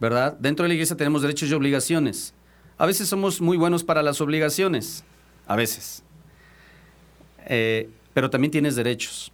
[0.00, 0.36] ¿verdad?
[0.38, 2.34] Dentro de la iglesia tenemos derechos y obligaciones.
[2.78, 5.04] A veces somos muy buenos para las obligaciones,
[5.46, 6.02] a veces.
[7.46, 9.32] Eh, pero también tienes derechos.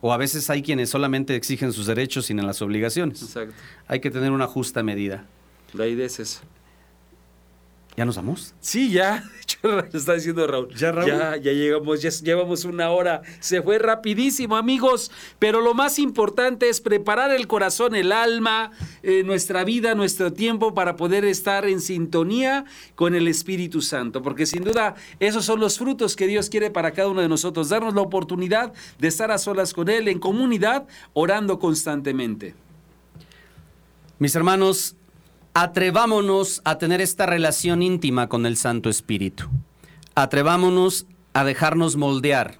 [0.00, 3.22] O a veces hay quienes solamente exigen sus derechos sin las obligaciones.
[3.22, 3.54] Exacto.
[3.86, 5.26] Hay que tener una justa medida.
[5.74, 6.40] La idea es eso.
[7.94, 8.54] ¿Ya nos vamos?
[8.60, 9.22] Sí, ya.
[9.62, 10.74] Lo está diciendo Raúl.
[10.74, 11.10] Ya, Raúl.
[11.10, 13.20] Ya, ya llegamos, ya llevamos una hora.
[13.40, 15.10] Se fue rapidísimo, amigos.
[15.38, 18.70] Pero lo más importante es preparar el corazón, el alma,
[19.02, 22.64] eh, nuestra vida, nuestro tiempo para poder estar en sintonía
[22.94, 24.22] con el Espíritu Santo.
[24.22, 27.68] Porque sin duda, esos son los frutos que Dios quiere para cada uno de nosotros.
[27.68, 32.54] Darnos la oportunidad de estar a solas con Él, en comunidad, orando constantemente.
[34.18, 34.96] Mis hermanos,
[35.54, 39.48] atrevámonos a tener esta relación íntima con el Santo Espíritu.
[40.14, 42.58] Atrevámonos a dejarnos moldear,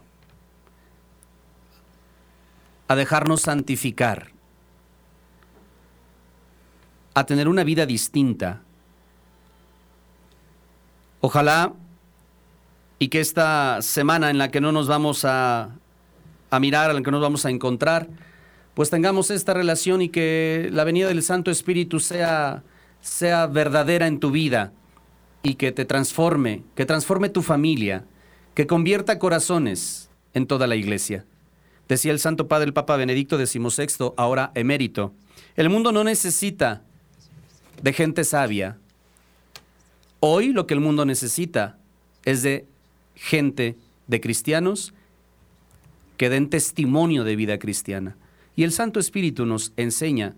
[2.88, 4.32] a dejarnos santificar,
[7.14, 8.60] a tener una vida distinta.
[11.20, 11.72] Ojalá
[12.98, 15.70] y que esta semana en la que no nos vamos a,
[16.60, 18.08] mirar, al que nos vamos a encontrar,
[18.74, 22.62] pues tengamos esta relación y que la venida del Santo Espíritu sea,
[23.02, 24.72] sea verdadera en tu vida
[25.42, 28.04] y que te transforme, que transforme tu familia,
[28.54, 31.26] que convierta corazones en toda la iglesia.
[31.88, 35.12] Decía el Santo Padre el Papa Benedicto XVI, ahora emérito,
[35.56, 36.82] el mundo no necesita
[37.82, 38.78] de gente sabia.
[40.20, 41.78] Hoy lo que el mundo necesita
[42.24, 42.66] es de
[43.14, 43.76] gente,
[44.06, 44.94] de cristianos,
[46.16, 48.16] que den testimonio de vida cristiana.
[48.54, 50.36] Y el Santo Espíritu nos enseña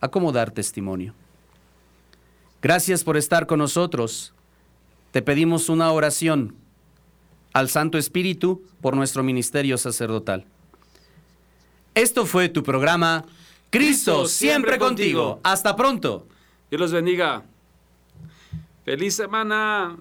[0.00, 1.14] a cómo dar testimonio.
[2.64, 4.32] Gracias por estar con nosotros.
[5.10, 6.54] Te pedimos una oración
[7.52, 10.46] al Santo Espíritu por nuestro ministerio sacerdotal.
[11.94, 13.26] Esto fue tu programa
[13.68, 15.40] Cristo siempre contigo.
[15.42, 16.26] Hasta pronto.
[16.70, 17.42] Dios los bendiga.
[18.86, 19.98] Feliz semana.